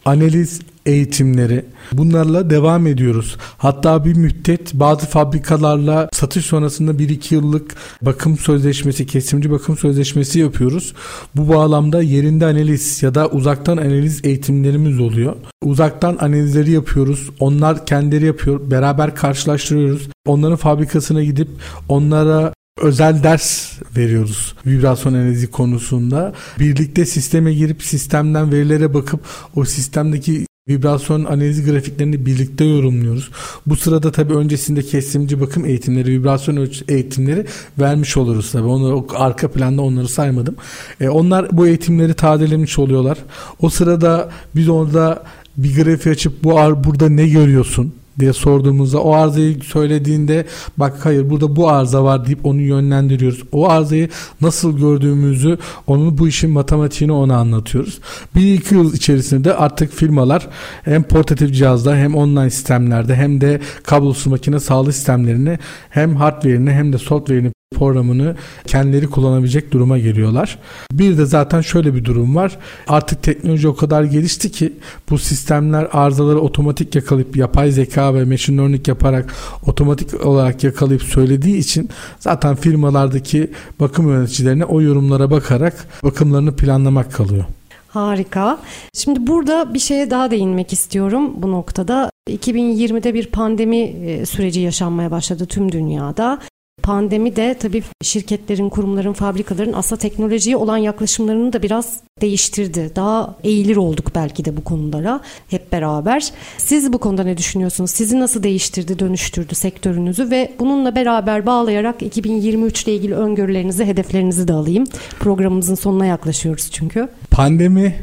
analiz 0.06 0.60
eğitimleri 0.86 1.66
bunlarla 1.94 2.50
devam 2.50 2.88
ediyoruz. 2.88 3.38
Hatta 3.58 4.06
bir 4.06 4.16
müddet 4.16 4.74
bazı 4.74 5.06
fabrikalarla 5.06 6.10
satış 6.14 6.46
sonrasında 6.46 6.92
1-2 6.92 7.34
yıllık 7.34 7.76
bakım 8.02 8.38
sözleşmesi, 8.38 9.06
kesimci 9.06 9.52
bakım 9.52 9.78
sözleşmesi 9.78 10.40
yapıyoruz. 10.40 10.94
Bu 11.36 11.50
bağlamda 11.50 12.02
yerinde 12.02 12.46
analiz 12.46 13.04
ya 13.04 13.16
da 13.16 13.28
uzaktan 13.28 13.78
analiz 13.78 14.26
eğitimlerimiz 14.26 15.00
oluyor. 15.00 15.36
Uzaktan 15.64 16.18
analizleri 16.20 16.72
yapıyoruz. 16.72 17.30
Onlar 17.40 17.86
kendileri 17.86 18.26
yapıyor. 18.26 18.72
Beraber 18.72 19.16
karşılaştırıyoruz. 19.16 20.10
Onların 20.26 20.58
fabrikasına 20.58 21.24
gidip 21.24 21.48
onlara 21.90 22.54
özel 22.82 23.24
ders 23.24 23.74
veriyoruz 23.98 24.56
vibrasyon 24.66 25.14
analizi 25.14 25.52
konusunda. 25.52 26.34
Birlikte 26.60 27.06
sisteme 27.06 27.54
girip 27.54 27.84
sistemden 27.84 28.52
verilere 28.52 28.94
bakıp 28.94 29.20
o 29.56 29.66
sistemdeki 29.66 30.46
vibrasyon 30.68 31.24
analizi 31.26 31.72
grafiklerini 31.72 32.26
birlikte 32.26 32.66
yorumluyoruz. 32.66 33.32
Bu 33.66 33.76
sırada 33.76 34.12
tabii 34.12 34.34
öncesinde 34.34 34.82
kesimci 34.82 35.42
bakım 35.42 35.66
eğitimleri, 35.66 36.12
vibrasyon 36.12 36.70
eğitimleri 36.88 37.46
vermiş 37.80 38.18
oluruz 38.18 38.52
tabii. 38.52 38.68
Onları 38.68 38.96
o 38.96 39.08
arka 39.16 39.52
planda 39.52 39.82
onları 39.82 40.08
saymadım. 40.08 40.56
E, 41.02 41.10
onlar 41.10 41.58
bu 41.58 41.68
eğitimleri 41.68 42.14
tazelemiş 42.14 42.80
oluyorlar. 42.80 43.18
O 43.60 43.70
sırada 43.70 44.30
biz 44.56 44.70
orada 44.70 45.24
bir 45.58 45.84
grafiği 45.84 46.14
açıp 46.14 46.44
bu 46.44 46.50
burada 46.84 47.10
ne 47.10 47.28
görüyorsun? 47.28 47.94
Diye 48.20 48.34
sorduğumuzda 48.34 49.02
o 49.02 49.14
arızayı 49.14 49.62
söylediğinde 49.62 50.46
bak 50.78 51.06
hayır 51.06 51.30
burada 51.30 51.56
bu 51.56 51.70
arıza 51.70 52.04
var 52.04 52.26
deyip 52.26 52.46
onu 52.46 52.62
yönlendiriyoruz. 52.62 53.44
O 53.52 53.70
arızayı 53.70 54.10
nasıl 54.42 54.78
gördüğümüzü 54.78 55.58
onun 55.88 56.18
bu 56.18 56.28
işin 56.28 56.52
matematiğini 56.52 57.14
ona 57.14 57.38
anlatıyoruz. 57.38 58.00
Bir 58.36 58.54
iki 58.54 58.76
yıl 58.76 58.94
içerisinde 58.94 59.44
de 59.44 59.54
artık 59.54 59.94
firmalar 59.94 60.48
hem 60.84 61.04
portatif 61.04 61.56
cihazda 61.56 61.96
hem 61.96 62.16
online 62.16 62.50
sistemlerde 62.50 63.16
hem 63.16 63.42
de 63.42 63.62
kablosuz 63.84 64.28
makine 64.28 64.60
sağlığı 64.60 64.94
sistemlerini 64.94 65.60
hem 65.90 66.16
hardware'ini 66.16 66.72
hem 66.72 66.94
de 66.94 66.98
software'ini 66.98 67.52
programını 67.82 68.36
kendileri 68.68 69.08
kullanabilecek 69.08 69.72
duruma 69.72 69.98
geliyorlar. 69.98 70.60
Bir 70.92 71.18
de 71.18 71.26
zaten 71.26 71.62
şöyle 71.62 71.96
bir 71.96 72.06
durum 72.06 72.36
var. 72.36 72.58
Artık 72.88 73.24
teknoloji 73.24 73.68
o 73.68 73.76
kadar 73.76 74.04
gelişti 74.04 74.52
ki 74.52 74.74
bu 75.10 75.18
sistemler 75.18 75.88
arızaları 75.92 76.40
otomatik 76.40 76.96
yakalayıp 76.96 77.38
yapay 77.38 77.72
zeka 77.72 78.16
ve 78.16 78.26
machine 78.26 78.62
learning 78.62 78.88
yaparak 78.88 79.34
otomatik 79.68 80.26
olarak 80.26 80.64
yakalayıp 80.64 81.04
söylediği 81.04 81.58
için 81.58 81.90
zaten 82.20 82.56
firmalardaki 82.56 83.52
bakım 83.80 84.10
yöneticilerine 84.10 84.66
o 84.66 84.82
yorumlara 84.82 85.32
bakarak 85.32 85.88
bakımlarını 86.04 86.56
planlamak 86.56 87.14
kalıyor. 87.14 87.46
Harika. 87.88 88.60
Şimdi 88.94 89.28
burada 89.28 89.74
bir 89.74 89.80
şeye 89.80 90.10
daha 90.10 90.32
değinmek 90.32 90.74
istiyorum 90.74 91.32
bu 91.36 91.52
noktada. 91.52 92.12
2020'de 92.30 93.14
bir 93.14 93.26
pandemi 93.26 93.78
e, 93.78 94.26
süreci 94.26 94.60
yaşanmaya 94.60 95.12
başladı 95.12 95.46
tüm 95.46 95.72
dünyada. 95.72 96.40
Pandemi 96.84 97.36
de 97.36 97.58
tabii 97.60 97.84
şirketlerin, 98.02 98.70
kurumların, 98.70 99.14
fabrikaların 99.14 99.74
aslında 99.74 100.00
teknolojiye 100.00 100.56
olan 100.56 100.78
yaklaşımlarını 100.78 101.54
da 101.54 101.62
biraz 101.62 102.00
değiştirdi. 102.22 102.92
Daha 102.96 103.36
eğilir 103.44 103.76
olduk 103.76 104.06
belki 104.16 104.46
de 104.46 104.58
bu 104.58 104.64
konulara 104.64 105.22
hep 105.48 105.72
beraber. 105.72 106.32
Siz 106.58 106.94
bu 106.94 106.98
konuda 106.98 107.24
ne 107.24 107.38
düşünüyorsunuz? 107.38 107.92
Sizi 107.92 108.20
nasıl 108.20 108.44
değiştirdi, 108.44 109.00
dönüştürdü 109.00 109.56
sektörünüzü 109.56 110.32
ve 110.32 110.54
bununla 110.60 110.96
beraber 110.96 111.46
bağlayarak 111.46 112.02
2023 112.02 112.84
ile 112.84 112.96
ilgili 112.96 113.16
öngörülerinizi, 113.16 113.86
hedeflerinizi 113.86 114.48
de 114.48 114.54
alayım. 114.54 114.84
Programımızın 115.20 115.76
sonuna 115.76 116.06
yaklaşıyoruz 116.06 116.72
çünkü. 116.72 117.08
Pandemi 117.32 117.96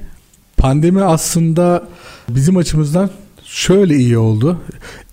pandemi 0.56 1.04
aslında 1.04 1.82
bizim 2.28 2.56
açımızdan 2.56 3.10
şöyle 3.44 3.96
iyi 3.96 4.18
oldu. 4.18 4.60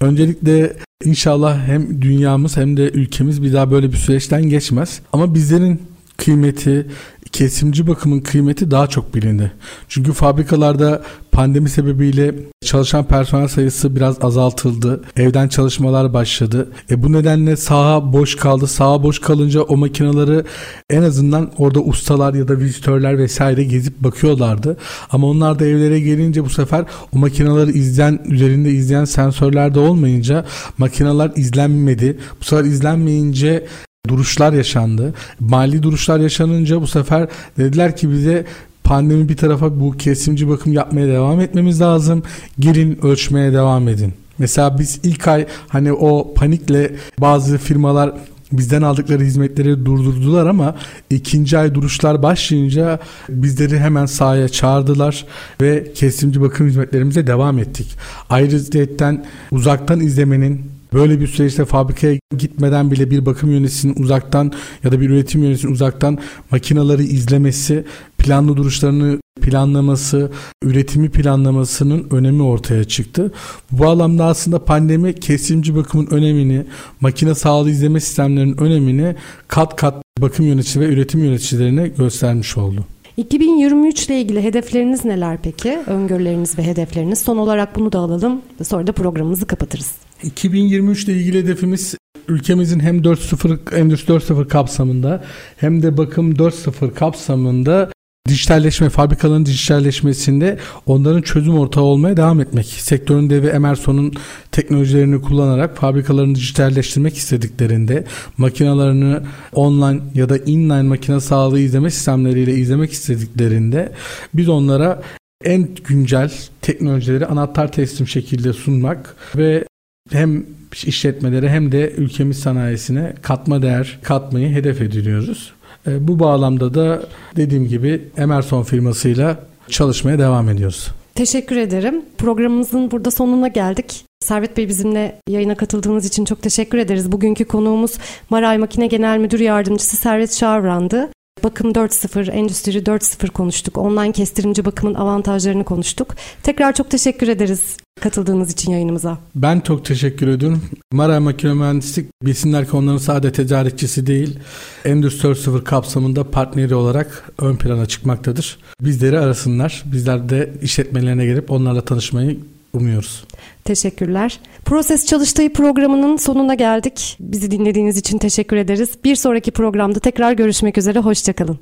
Öncelikle 0.01 0.73
İnşallah 1.03 1.67
hem 1.67 2.01
dünyamız 2.01 2.57
hem 2.57 2.77
de 2.77 2.89
ülkemiz 2.89 3.43
bir 3.43 3.53
daha 3.53 3.71
böyle 3.71 3.91
bir 3.91 3.97
süreçten 3.97 4.49
geçmez. 4.49 5.01
Ama 5.13 5.33
bizlerin 5.33 5.81
kıymeti, 6.17 6.87
kesimci 7.35 7.87
bakımın 7.87 8.19
kıymeti 8.19 8.71
daha 8.71 8.87
çok 8.87 9.15
bilindi. 9.15 9.51
Çünkü 9.87 10.13
fabrikalarda 10.13 11.01
pandemi 11.31 11.69
sebebiyle 11.69 12.35
çalışan 12.65 13.05
personel 13.05 13.47
sayısı 13.47 13.95
biraz 13.95 14.23
azaltıldı. 14.23 15.03
Evden 15.17 15.47
çalışmalar 15.47 16.13
başladı. 16.13 16.71
E 16.91 17.03
bu 17.03 17.11
nedenle 17.11 17.55
saha 17.55 18.13
boş 18.13 18.35
kaldı. 18.35 18.67
Saha 18.67 19.03
boş 19.03 19.19
kalınca 19.19 19.61
o 19.61 19.77
makineleri 19.77 20.43
en 20.89 21.01
azından 21.01 21.51
orada 21.57 21.79
ustalar 21.79 22.33
ya 22.33 22.47
da 22.47 22.59
vizitörler 22.59 23.17
vesaire 23.17 23.63
gezip 23.63 24.03
bakıyorlardı. 24.03 24.77
Ama 25.11 25.27
onlar 25.27 25.59
da 25.59 25.65
evlere 25.65 25.99
gelince 25.99 26.45
bu 26.45 26.49
sefer 26.49 26.85
o 27.15 27.17
makineleri 27.17 27.71
izleyen 27.71 28.19
üzerinde 28.25 28.69
izleyen 28.69 29.05
sensörler 29.05 29.75
de 29.75 29.79
olmayınca 29.79 30.45
makineler 30.77 31.31
izlenmedi. 31.35 32.17
Bu 32.41 32.45
sefer 32.45 32.63
izlenmeyince 32.63 33.65
duruşlar 34.07 34.53
yaşandı. 34.53 35.13
Mali 35.39 35.83
duruşlar 35.83 36.19
yaşanınca 36.19 36.81
bu 36.81 36.87
sefer 36.87 37.27
dediler 37.57 37.95
ki 37.95 38.11
bize 38.11 38.45
pandemi 38.83 39.29
bir 39.29 39.37
tarafa 39.37 39.79
bu 39.79 39.91
kesimci 39.91 40.49
bakım 40.49 40.73
yapmaya 40.73 41.07
devam 41.07 41.41
etmemiz 41.41 41.81
lazım. 41.81 42.23
Girin 42.59 42.99
ölçmeye 43.05 43.53
devam 43.53 43.87
edin. 43.87 44.13
Mesela 44.39 44.79
biz 44.79 44.99
ilk 45.03 45.27
ay 45.27 45.45
hani 45.67 45.93
o 45.93 46.33
panikle 46.33 46.95
bazı 47.19 47.57
firmalar 47.57 48.13
bizden 48.51 48.81
aldıkları 48.81 49.23
hizmetleri 49.23 49.85
durdurdular 49.85 50.47
ama 50.47 50.75
ikinci 51.09 51.57
ay 51.57 51.75
duruşlar 51.75 52.23
başlayınca 52.23 52.99
bizleri 53.29 53.79
hemen 53.79 54.05
sahaya 54.05 54.49
çağırdılar 54.49 55.25
ve 55.61 55.93
kesimci 55.95 56.41
bakım 56.41 56.67
hizmetlerimize 56.67 57.27
devam 57.27 57.59
ettik. 57.59 57.95
Ayrıca 58.29 59.23
uzaktan 59.51 59.99
izlemenin 59.99 60.74
Böyle 60.95 61.19
bir 61.19 61.27
süreçte 61.27 61.65
fabrikaya 61.65 62.19
gitmeden 62.37 62.91
bile 62.91 63.11
bir 63.11 63.25
bakım 63.25 63.51
yöneticisinin 63.51 64.03
uzaktan 64.03 64.51
ya 64.83 64.91
da 64.91 65.01
bir 65.01 65.09
üretim 65.09 65.43
yöneticisinin 65.43 65.73
uzaktan 65.73 66.17
makinaları 66.51 67.03
izlemesi, 67.03 67.85
planlı 68.17 68.57
duruşlarını 68.57 69.19
planlaması, 69.41 70.31
üretimi 70.63 71.09
planlamasının 71.09 72.07
önemi 72.11 72.43
ortaya 72.43 72.83
çıktı. 72.83 73.31
Bu 73.71 73.83
bağlamda 73.83 74.25
aslında 74.25 74.65
pandemi 74.65 75.15
kesimci 75.15 75.75
bakımın 75.75 76.07
önemini, 76.11 76.65
makine 77.01 77.35
sağlığı 77.35 77.69
izleme 77.69 77.99
sistemlerinin 77.99 78.57
önemini 78.57 79.15
kat 79.47 79.75
kat 79.75 80.03
bakım 80.19 80.45
yönetici 80.45 80.85
ve 80.85 80.93
üretim 80.93 81.23
yöneticilerine 81.23 81.87
göstermiş 81.87 82.57
oldu. 82.57 82.85
2023 83.17 84.05
ile 84.05 84.21
ilgili 84.21 84.43
hedefleriniz 84.43 85.05
neler 85.05 85.37
peki? 85.43 85.79
Öngörüleriniz 85.87 86.57
ve 86.57 86.63
hedefleriniz. 86.63 87.19
Son 87.19 87.37
olarak 87.37 87.75
bunu 87.75 87.91
da 87.91 87.99
alalım. 87.99 88.41
Sonra 88.63 88.87
da 88.87 88.91
programımızı 88.91 89.45
kapatırız. 89.47 90.04
2023 90.25 91.03
ile 91.03 91.13
ilgili 91.13 91.37
hedefimiz 91.37 91.95
ülkemizin 92.27 92.79
hem 92.79 92.97
4.0 92.97 93.75
Endüstri 93.75 94.13
4.0 94.13 94.47
kapsamında 94.47 95.23
hem 95.57 95.83
de 95.83 95.97
bakım 95.97 96.33
4.0 96.33 96.93
kapsamında 96.93 97.89
dijitalleşme, 98.27 98.89
fabrikaların 98.89 99.45
dijitalleşmesinde 99.45 100.57
onların 100.85 101.21
çözüm 101.21 101.57
ortağı 101.57 101.83
olmaya 101.83 102.17
devam 102.17 102.41
etmek. 102.41 102.65
Sektörün 102.65 103.29
devi 103.29 103.47
Emerson'un 103.47 104.13
teknolojilerini 104.51 105.21
kullanarak 105.21 105.77
fabrikalarını 105.77 106.35
dijitalleştirmek 106.35 107.17
istediklerinde 107.17 108.05
makinalarını 108.37 109.23
online 109.53 109.99
ya 110.15 110.29
da 110.29 110.37
inline 110.37 110.81
makine 110.81 111.19
sağlığı 111.19 111.59
izleme 111.59 111.89
sistemleriyle 111.89 112.53
izlemek 112.53 112.91
istediklerinde 112.91 113.91
biz 114.33 114.49
onlara 114.49 115.01
en 115.43 115.67
güncel 115.87 116.31
teknolojileri 116.61 117.25
anahtar 117.25 117.71
teslim 117.71 118.07
şekilde 118.07 118.53
sunmak 118.53 119.15
ve 119.35 119.65
hem 120.11 120.45
işletmelere 120.85 121.49
hem 121.49 121.71
de 121.71 121.91
ülkemiz 121.91 122.39
sanayisine 122.39 123.13
katma 123.21 123.61
değer 123.61 123.99
katmayı 124.03 124.49
hedef 124.49 124.81
ediliyoruz. 124.81 125.53
E, 125.87 126.07
bu 126.07 126.19
bağlamda 126.19 126.73
da 126.73 127.03
dediğim 127.35 127.67
gibi 127.67 128.01
Emerson 128.17 128.63
firmasıyla 128.63 129.39
çalışmaya 129.69 130.19
devam 130.19 130.49
ediyoruz. 130.49 130.91
Teşekkür 131.15 131.55
ederim. 131.55 132.01
Programımızın 132.17 132.91
burada 132.91 133.11
sonuna 133.11 133.47
geldik. 133.47 134.05
Servet 134.19 134.57
Bey 134.57 134.67
bizimle 134.67 135.21
yayına 135.29 135.55
katıldığınız 135.55 136.05
için 136.05 136.25
çok 136.25 136.41
teşekkür 136.41 136.77
ederiz. 136.77 137.11
Bugünkü 137.11 137.45
konuğumuz 137.45 137.97
Maray 138.29 138.57
Makine 138.57 138.87
Genel 138.87 139.17
Müdür 139.17 139.39
Yardımcısı 139.39 139.95
Servet 139.95 140.33
Şavran'dı. 140.33 141.09
Bakım 141.43 141.71
4.0, 141.71 142.31
Endüstri 142.31 142.77
4.0 142.79 143.29
konuştuk. 143.29 143.77
Online 143.77 144.11
kestirimci 144.11 144.65
bakımın 144.65 144.93
avantajlarını 144.93 145.63
konuştuk. 145.63 146.15
Tekrar 146.43 146.73
çok 146.73 146.89
teşekkür 146.89 147.27
ederiz 147.27 147.77
katıldığınız 148.01 148.51
için 148.51 148.71
yayınımıza. 148.71 149.17
Ben 149.35 149.59
çok 149.59 149.85
teşekkür 149.85 150.27
ediyorum. 150.27 150.61
Maray 150.93 151.19
Makine 151.19 151.53
Mühendislik 151.53 152.09
bilsinler 152.23 152.69
ki 152.69 152.75
onların 152.75 152.97
sadece 152.97 153.31
tedarikçisi 153.31 154.07
değil, 154.07 154.39
Endüstri 154.85 155.27
4.0 155.29 155.63
kapsamında 155.63 156.31
partneri 156.31 156.75
olarak 156.75 157.31
ön 157.39 157.55
plana 157.55 157.85
çıkmaktadır. 157.85 158.57
Bizleri 158.81 159.19
arasınlar. 159.19 159.83
Bizler 159.85 160.29
de 160.29 160.53
işletmelerine 160.61 161.25
gelip 161.25 161.51
onlarla 161.51 161.81
tanışmayı 161.81 162.37
umuyoruz. 162.73 163.23
Teşekkürler. 163.65 164.39
Proses 164.65 165.05
Çalıştayı 165.05 165.53
programının 165.53 166.17
sonuna 166.17 166.53
geldik. 166.53 167.17
Bizi 167.19 167.51
dinlediğiniz 167.51 167.97
için 167.97 168.17
teşekkür 168.17 168.57
ederiz. 168.57 169.03
Bir 169.03 169.15
sonraki 169.15 169.51
programda 169.51 169.99
tekrar 169.99 170.31
görüşmek 170.31 170.77
üzere. 170.77 170.99
Hoşçakalın. 170.99 171.59